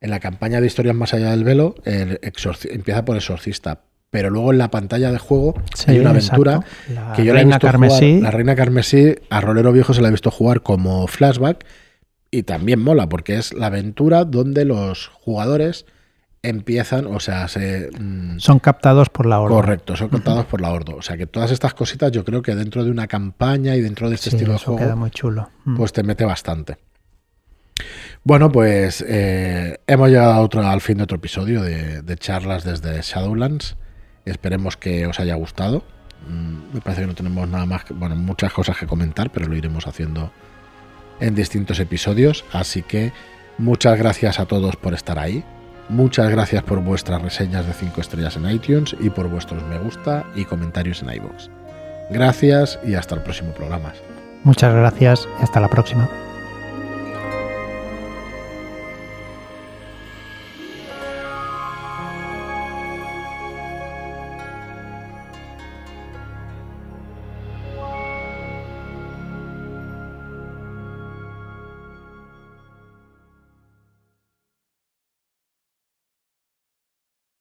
en 0.02 0.10
la 0.10 0.20
campaña 0.20 0.60
de 0.60 0.68
historias 0.68 0.96
más 0.96 1.14
allá 1.14 1.32
del 1.32 1.44
velo, 1.44 1.76
el 1.86 2.20
empieza 2.70 3.06
por 3.06 3.16
exorcista, 3.16 3.84
pero 4.10 4.30
luego 4.30 4.52
en 4.52 4.58
la 4.58 4.72
pantalla 4.72 5.12
de 5.12 5.20
juego 5.20 5.54
hay 5.86 6.00
una 6.00 6.12
aventura 6.12 6.62
que 7.16 7.26
yo 7.26 7.34
la 7.34 7.42
he 7.42 7.46
visto 7.46 7.60
Carmesí. 7.60 8.16
jugar, 8.16 8.24
la 8.24 8.32
Reina 8.32 8.56
Carmesí, 8.56 9.16
a 9.30 9.42
Rolero 9.42 9.72
Viejo 9.72 9.94
se 9.94 10.02
la 10.02 10.08
he 10.08 10.12
visto 10.12 10.32
jugar 10.32 10.62
como 10.62 11.08
flashback 11.08 11.66
y 12.32 12.44
también 12.44 12.80
mola 12.80 13.10
porque 13.10 13.38
es 13.38 13.54
la 13.54 13.68
aventura 13.68 14.26
donde 14.26 14.66
los 14.66 15.08
jugadores 15.08 15.86
empiezan, 16.44 17.08
o 17.08 17.20
sea, 17.20 17.48
se... 17.48 17.90
Mm, 18.00 18.40
son 18.40 18.60
captados 18.60 19.10
por 19.10 19.26
la 19.26 19.40
Ordo. 19.40 19.56
Correcto, 19.56 19.96
son 19.96 20.10
captados 20.10 20.46
por 20.46 20.62
la 20.62 20.72
Ordo. 20.72 20.96
O 20.96 21.02
sea, 21.02 21.18
que 21.18 21.28
todas 21.28 21.52
estas 21.52 21.74
cositas 21.74 22.12
yo 22.12 22.24
creo 22.24 22.42
que 22.42 22.56
dentro 22.56 22.84
de 22.84 22.92
una 22.92 23.08
campaña 23.08 23.76
y 23.76 23.82
dentro 23.82 24.10
de 24.10 24.16
este 24.16 24.30
estilo 24.30 24.54
de 24.54 24.60
juego... 24.60 24.80
queda 24.80 24.96
muy 24.96 25.12
chulo. 25.12 25.50
Pues 25.76 25.92
te 25.94 26.04
mete 26.04 26.26
bastante. 26.26 26.78
Bueno, 28.24 28.52
pues 28.52 29.04
eh, 29.08 29.80
hemos 29.88 30.10
llegado 30.10 30.34
a 30.34 30.40
otro, 30.42 30.66
al 30.66 30.82
fin 30.82 30.98
de 30.98 31.04
otro 31.04 31.18
episodio 31.18 31.62
de, 31.62 32.02
de 32.02 32.18
charlas 32.18 32.64
desde 32.64 33.02
Shadowlands. 33.02 33.76
Esperemos 34.28 34.78
que 34.78 35.08
os 35.08 35.20
haya 35.20 35.36
gustado. 35.36 35.84
Mm, 36.28 36.76
me 36.76 36.82
parece 36.82 37.02
que 37.02 37.08
no 37.08 37.16
tenemos 37.16 37.48
nada 37.48 37.66
más, 37.66 37.84
bueno, 37.90 38.16
muchas 38.16 38.52
cosas 38.54 38.78
que 38.78 38.88
comentar, 38.88 39.30
pero 39.32 39.48
lo 39.48 39.56
iremos 39.56 39.88
haciendo 39.88 40.32
en 41.20 41.36
distintos 41.36 41.80
episodios. 41.80 42.46
Así 42.52 42.84
que 42.84 43.14
muchas 43.58 43.98
gracias 43.98 44.40
a 44.40 44.46
todos 44.46 44.76
por 44.76 44.94
estar 44.94 45.20
ahí. 45.20 45.44
Muchas 45.90 46.30
gracias 46.30 46.64
por 46.64 46.82
vuestras 46.82 47.22
reseñas 47.22 47.66
de 47.66 47.74
5 47.74 48.02
estrellas 48.02 48.36
en 48.36 48.50
iTunes 48.50 48.96
y 49.00 49.10
por 49.10 49.30
vuestros 49.30 49.64
me 49.64 49.80
gusta 49.80 50.26
y 50.36 50.44
comentarios 50.44 51.02
en 51.02 51.14
iVoox. 51.14 51.50
Gracias 52.10 52.80
y 52.86 52.96
hasta 52.96 53.16
el 53.16 53.22
próximo 53.22 53.52
programa. 53.54 53.94
Muchas 54.44 54.74
gracias 54.74 55.28
y 55.40 55.44
hasta 55.44 55.60
la 55.62 55.70
próxima. 55.70 56.27